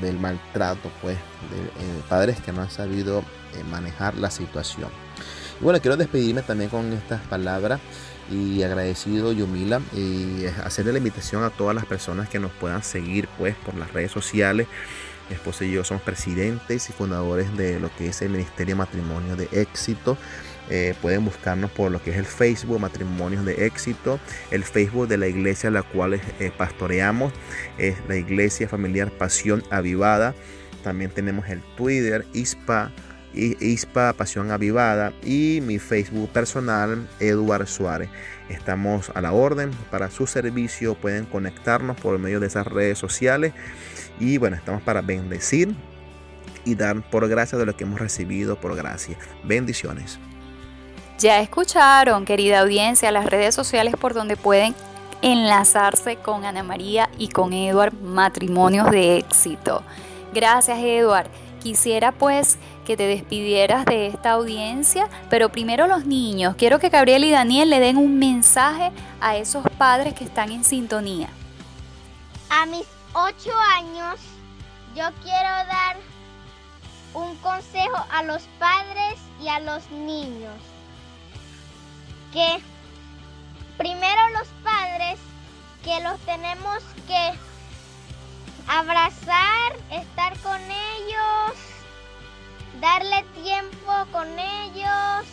[0.01, 1.17] del maltrato pues,
[1.49, 4.89] de eh, padres que no han sabido eh, manejar la situación.
[5.59, 7.79] Y bueno, quiero despedirme también con estas palabras
[8.29, 13.27] y agradecido Yumila y hacerle la invitación a todas las personas que nos puedan seguir
[13.37, 14.67] pues por las redes sociales.
[15.29, 19.35] Mi esposa y yo somos presidentes y fundadores de lo que es el Ministerio Matrimonio
[19.35, 20.17] de Éxito.
[20.69, 24.19] Eh, pueden buscarnos por lo que es el Facebook Matrimonios de Éxito,
[24.51, 27.33] el Facebook de la iglesia a la cual eh, pastoreamos,
[27.77, 30.33] es la Iglesia Familiar Pasión Avivada.
[30.83, 32.91] También tenemos el Twitter ISPA,
[33.33, 38.09] ISPA Pasión Avivada y mi Facebook personal Eduard Suárez.
[38.49, 43.53] Estamos a la orden para su servicio, pueden conectarnos por medio de esas redes sociales
[44.19, 45.75] y bueno, estamos para bendecir
[46.63, 49.17] y dar por gracia de lo que hemos recibido por gracia.
[49.43, 50.19] Bendiciones.
[51.19, 54.75] Ya escucharon, querida audiencia, las redes sociales por donde pueden
[55.21, 59.83] enlazarse con Ana María y con Eduard Matrimonios de Éxito.
[60.33, 61.27] Gracias, Eduard.
[61.63, 66.55] Quisiera pues que te despidieras de esta audiencia, pero primero los niños.
[66.57, 70.63] Quiero que Gabriel y Daniel le den un mensaje a esos padres que están en
[70.63, 71.29] sintonía.
[72.49, 72.85] A mis
[73.17, 74.19] ocho años,
[74.93, 75.95] yo quiero dar
[77.13, 80.53] un consejo a los padres y a los niños
[82.33, 82.61] que
[83.77, 85.17] primero los padres
[85.81, 87.33] que los tenemos que
[88.67, 91.57] abrazar, estar con ellos,
[92.81, 95.25] darle tiempo con ellos,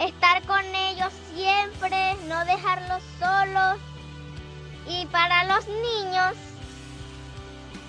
[0.00, 3.91] estar con ellos siempre, no dejarlos solos.
[4.86, 6.34] Y para los niños,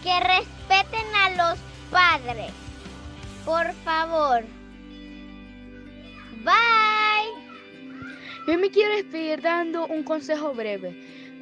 [0.03, 1.59] que respeten a los
[1.89, 2.51] padres,
[3.45, 4.43] por favor.
[6.43, 7.43] Bye.
[8.47, 10.89] Yo me quiero despedir dando un consejo breve.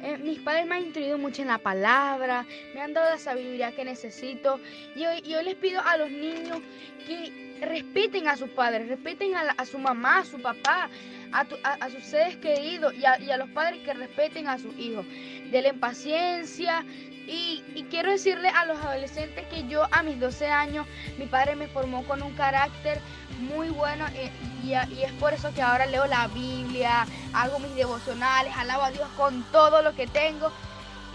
[0.04, 3.72] Eh, mis padres me han instruido mucho en la palabra, me han dado la sabiduría
[3.72, 4.60] que necesito.
[4.94, 6.60] Y yo, yo les pido a los niños
[7.06, 10.88] que respeten a sus padres, respeten a, su mamá, a su papá,
[11.32, 15.06] a, sus seres queridos y, y a, los padres que respeten a sus hijos.
[15.50, 16.84] Denle paciencia,
[17.26, 20.86] y, y, quiero decirle a los adolescentes que yo a mis 12 años,
[21.18, 23.00] mi padre me formó con un carácter
[23.42, 24.30] muy bueno eh,
[24.64, 29.08] y, es por eso que ahora leo la Biblia, hago mis devocionales, alabo a Dios
[29.16, 30.50] con todo lo que tengo.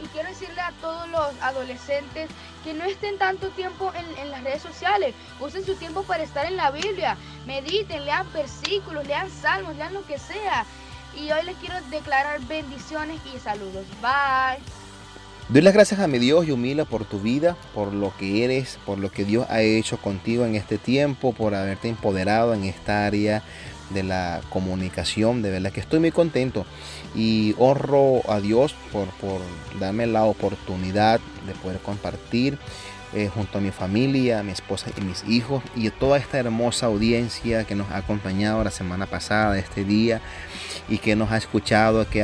[0.01, 2.29] Y quiero decirle a todos los adolescentes
[2.67, 6.45] que no estén tanto tiempo en, en las redes sociales, usen su tiempo para estar
[6.45, 7.15] en la Biblia,
[7.45, 10.65] mediten, lean versículos, lean salmos, lean lo que sea.
[11.15, 13.85] Y hoy les quiero declarar bendiciones y saludos.
[14.01, 14.61] Bye.
[15.47, 18.97] Doy las gracias a mi Dios, Yumila, por tu vida, por lo que eres, por
[18.97, 23.43] lo que Dios ha hecho contigo en este tiempo, por haberte empoderado en esta área
[23.91, 25.41] de la comunicación.
[25.41, 26.65] De verdad que estoy muy contento
[27.15, 29.41] y honro a Dios por, por
[29.79, 32.57] darme la oportunidad de poder compartir
[33.13, 37.63] eh, junto a mi familia, mi esposa y mis hijos y toda esta hermosa audiencia
[37.63, 40.19] que nos ha acompañado la semana pasada, este día
[40.87, 42.21] y que nos ha escuchado, que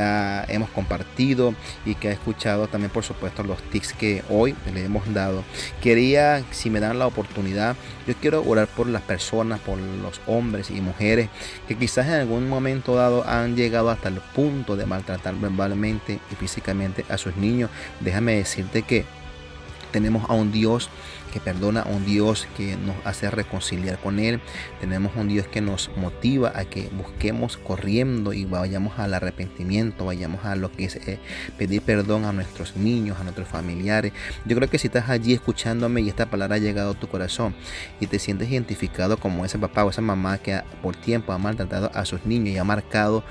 [0.48, 1.54] hemos compartido
[1.86, 5.44] y que ha escuchado también por supuesto los tics que hoy le hemos dado.
[5.82, 7.76] Quería, si me dan la oportunidad,
[8.08, 11.30] yo quiero orar por las personas, por los hombres y mujeres
[11.68, 16.36] que quizás en algún momento dado han llegado hasta el punto de maltratar verbalmente y
[16.36, 17.70] físicamente a sus niños.
[18.00, 19.06] Déjame decirte que
[19.92, 20.90] tenemos a un Dios
[21.34, 24.40] que perdona, un Dios que nos hace reconciliar con Él.
[24.80, 30.46] Tenemos un Dios que nos motiva a que busquemos corriendo y vayamos al arrepentimiento, vayamos
[30.46, 31.18] a lo que es eh,
[31.58, 34.14] pedir perdón a nuestros niños, a nuestros familiares.
[34.46, 37.56] Yo creo que si estás allí escuchándome y esta palabra ha llegado a tu corazón
[38.00, 41.90] y te sientes identificado como ese papá o esa mamá que por tiempo ha maltratado
[41.96, 43.24] a sus niños y ha marcado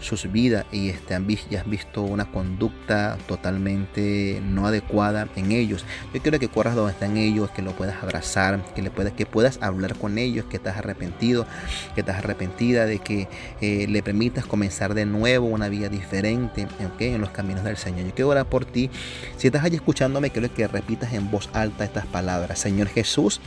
[0.00, 5.84] sus vidas y, este, han visto, has visto una conducta totalmente no adecuada en ellos.
[6.14, 9.26] Yo quiero que corras donde están ellos, que lo puedas abrazar, que, le puedas, que
[9.26, 11.46] puedas hablar con ellos, que estás arrepentido,
[11.94, 13.28] que estás arrepentida de que
[13.60, 16.66] eh, le permitas comenzar de nuevo una vida diferente
[16.98, 18.06] en los caminos del Señor.
[18.06, 18.90] Yo quiero orar por ti.
[19.36, 22.58] Si estás allí escuchándome, quiero que repitas en voz alta estas palabras.
[22.58, 23.40] Señor Jesús,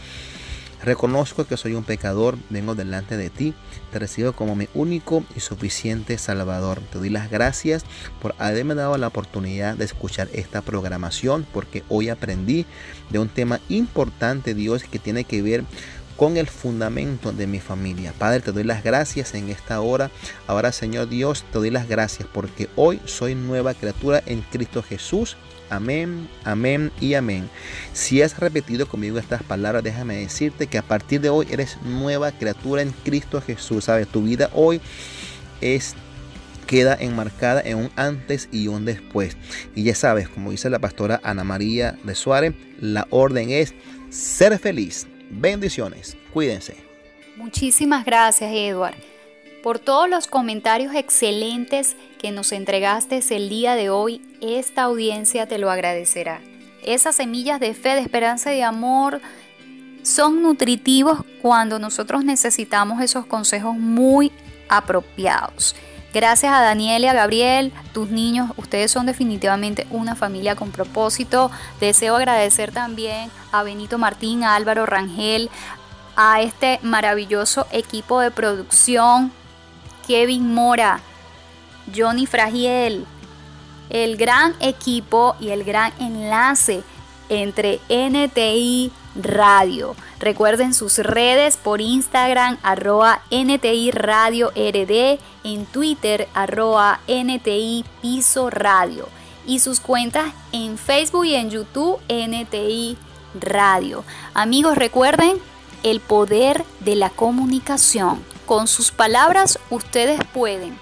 [0.84, 3.54] Reconozco que soy un pecador, vengo delante de ti,
[3.92, 6.80] te recibo como mi único y suficiente Salvador.
[6.92, 7.84] Te doy las gracias
[8.22, 12.66] por haberme dado la oportunidad de escuchar esta programación, porque hoy aprendí
[13.12, 15.64] de un tema importante, Dios, que tiene que ver
[16.18, 18.14] con el fundamento de mi familia.
[18.18, 20.12] Padre, te doy las gracias en esta hora.
[20.48, 25.38] Ahora, Señor Dios, te doy las gracias porque hoy soy nueva criatura en Cristo Jesús
[25.72, 27.50] Amén, amén y amén.
[27.94, 32.34] Si has repetido conmigo estas palabras, déjame decirte que a partir de hoy eres nueva
[32.34, 33.86] criatura en Cristo Jesús.
[33.86, 34.82] Sabes, tu vida hoy
[35.62, 35.96] es
[36.68, 39.38] queda enmarcada en un antes y un después.
[39.74, 43.74] Y ya sabes, como dice la pastora Ana María de Suárez, la orden es
[44.10, 45.08] ser feliz.
[45.30, 46.18] Bendiciones.
[46.34, 46.76] Cuídense.
[47.38, 48.96] Muchísimas gracias, Edward,
[49.64, 55.58] por todos los comentarios excelentes que nos entregaste el día de hoy, esta audiencia te
[55.58, 56.42] lo agradecerá.
[56.84, 59.22] Esas semillas de fe, de esperanza y de amor
[60.04, 64.32] son nutritivos cuando nosotros necesitamos esos consejos muy
[64.68, 65.76] apropiados.
[66.14, 71.52] Gracias a Daniel y a Gabriel, tus niños, ustedes son definitivamente una familia con propósito.
[71.80, 75.50] Deseo agradecer también a Benito Martín, a Álvaro Rangel,
[76.18, 79.32] a este maravilloso equipo de producción,
[80.08, 81.00] Kevin Mora,
[81.96, 83.06] Johnny Fragiel,
[83.90, 86.84] el gran equipo y el gran enlace
[87.30, 89.96] entre NTI Radio.
[90.20, 99.08] Recuerden sus redes por Instagram arroba NTI Radio RD, en Twitter arroba NTI Piso Radio
[99.46, 102.98] y sus cuentas en Facebook y en YouTube NTI
[103.40, 104.04] Radio.
[104.34, 105.38] Amigos, recuerden
[105.84, 108.24] el poder de la comunicación.
[108.52, 110.78] Con sus palabras ustedes pueden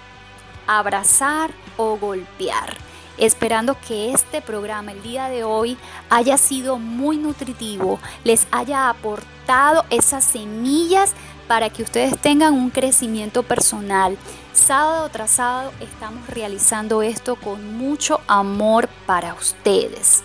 [0.66, 2.76] abrazar o golpear.
[3.16, 5.78] Esperando que este programa el día de hoy
[6.08, 11.12] haya sido muy nutritivo, les haya aportado esas semillas
[11.46, 14.18] para que ustedes tengan un crecimiento personal.
[14.52, 20.24] Sábado tras sábado estamos realizando esto con mucho amor para ustedes.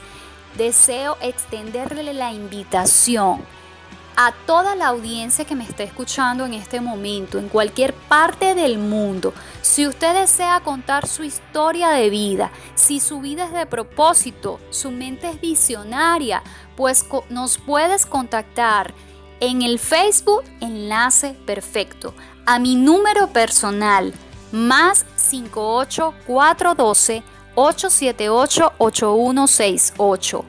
[0.57, 3.45] Deseo extenderle la invitación
[4.15, 8.77] a toda la audiencia que me está escuchando en este momento, en cualquier parte del
[8.77, 14.59] mundo, si usted desea contar su historia de vida, si su vida es de propósito,
[14.69, 16.43] su mente es visionaria,
[16.75, 18.93] pues nos puedes contactar
[19.39, 22.13] en el Facebook Enlace Perfecto,
[22.45, 24.13] a mi número personal,
[24.51, 27.23] más 58412
[27.55, 30.45] 878 8168